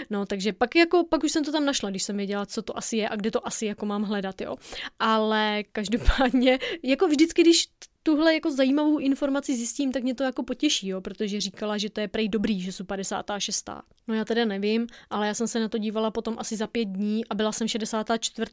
No, 0.10 0.26
takže 0.26 0.54
pak 0.54 0.76
jako, 0.76 1.04
pak 1.10 1.24
už 1.24 1.32
jsem 1.32 1.44
to 1.44 1.52
tam 1.52 1.66
našla, 1.66 1.90
když 1.90 2.04
jsem 2.04 2.18
věděla, 2.18 2.46
co 2.46 2.62
to 2.62 2.78
asi 2.78 2.98
je 2.98 3.10
a 3.10 3.16
kde 3.16 3.32
to 3.32 3.48
asi 3.48 3.66
jako 3.66 3.86
mám 3.86 4.04
hledat, 4.04 4.42
jo. 4.42 4.56
Ale 5.00 5.64
každopádně, 5.72 6.60
jako 6.84 7.08
vždycky, 7.08 7.42
když 7.42 7.68
tuhle 8.04 8.34
jako 8.34 8.52
zajímavou 8.52 8.98
informaci 8.98 9.56
zjistím, 9.56 9.92
tak 9.92 10.04
mě 10.04 10.16
to 10.16 10.24
jako 10.24 10.44
potěší, 10.44 10.88
jo, 10.88 11.02
protože 11.02 11.42
říkala, 11.42 11.78
že 11.78 11.90
to 11.90 12.02
je 12.02 12.08
prej 12.08 12.30
dobrý, 12.30 12.62
že 12.62 12.72
jsou 12.72 12.84
56. 12.84 13.70
No 14.08 14.16
já 14.16 14.26
teda 14.26 14.46
nevím, 14.46 14.88
ale 15.10 15.28
já 15.28 15.34
jsem 15.34 15.48
se 15.48 15.60
na 15.60 15.70
to 15.70 15.78
dívala 15.78 16.12
potom 16.12 16.36
asi 16.40 16.56
za 16.56 16.68
pět 16.68 16.86
dní 16.86 17.26
a 17.26 17.36
byla 17.36 17.52
jsem 17.52 17.68
64. 17.68 18.52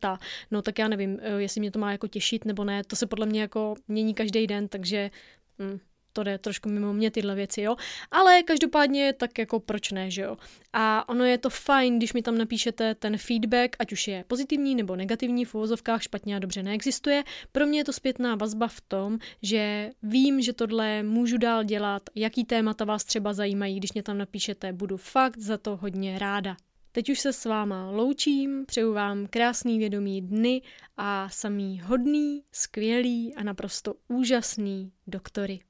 No 0.50 0.62
tak 0.62 0.78
já 0.78 0.88
nevím, 0.88 1.18
eh, 1.22 1.42
jestli 1.42 1.60
mě 1.60 1.70
to 1.70 1.78
má 1.78 1.92
jako 1.92 2.08
těšit 2.08 2.44
nebo 2.44 2.64
ne, 2.64 2.84
to 2.84 2.96
se 2.96 3.06
podle 3.06 3.26
mě 3.26 3.40
jako 3.40 3.74
mění 3.88 4.14
každý 4.14 4.46
den, 4.46 4.68
takže 4.68 5.10
hm, 5.58 5.78
to 6.18 6.22
jde 6.22 6.38
trošku 6.38 6.68
mimo 6.68 6.92
mě 6.92 7.10
tyhle 7.10 7.34
věci, 7.34 7.60
jo. 7.62 7.76
Ale 8.10 8.42
každopádně 8.42 9.12
tak 9.12 9.38
jako 9.38 9.60
proč 9.60 9.90
ne, 9.90 10.10
že 10.10 10.22
jo. 10.22 10.36
A 10.72 11.08
ono 11.08 11.24
je 11.24 11.38
to 11.38 11.50
fajn, 11.50 11.98
když 11.98 12.12
mi 12.12 12.22
tam 12.22 12.38
napíšete 12.38 12.94
ten 12.94 13.18
feedback, 13.18 13.76
ať 13.78 13.92
už 13.92 14.08
je 14.08 14.24
pozitivní 14.26 14.74
nebo 14.74 14.96
negativní, 14.96 15.44
v 15.44 15.54
uvozovkách 15.54 16.02
špatně 16.02 16.36
a 16.36 16.38
dobře 16.38 16.62
neexistuje. 16.62 17.24
Pro 17.52 17.66
mě 17.66 17.80
je 17.80 17.84
to 17.84 17.92
zpětná 17.92 18.34
vazba 18.34 18.68
v 18.68 18.80
tom, 18.80 19.18
že 19.42 19.90
vím, 20.02 20.40
že 20.40 20.52
tohle 20.52 21.02
můžu 21.02 21.38
dál 21.38 21.64
dělat, 21.64 22.02
jaký 22.14 22.44
témata 22.44 22.84
vás 22.84 23.04
třeba 23.04 23.32
zajímají, 23.32 23.76
když 23.76 23.92
mě 23.92 24.02
tam 24.02 24.18
napíšete, 24.18 24.72
budu 24.72 24.96
fakt 24.96 25.38
za 25.38 25.58
to 25.58 25.76
hodně 25.76 26.18
ráda. 26.18 26.56
Teď 26.98 27.10
už 27.10 27.20
se 27.20 27.32
s 27.32 27.44
váma 27.44 27.90
loučím, 27.90 28.66
přeju 28.66 28.92
vám 28.92 29.26
krásný 29.26 29.78
vědomý 29.78 30.22
dny 30.22 30.62
a 30.96 31.28
samý 31.28 31.80
hodný, 31.80 32.42
skvělý 32.52 33.34
a 33.34 33.42
naprosto 33.42 33.94
úžasný 34.08 34.92
doktory. 35.06 35.60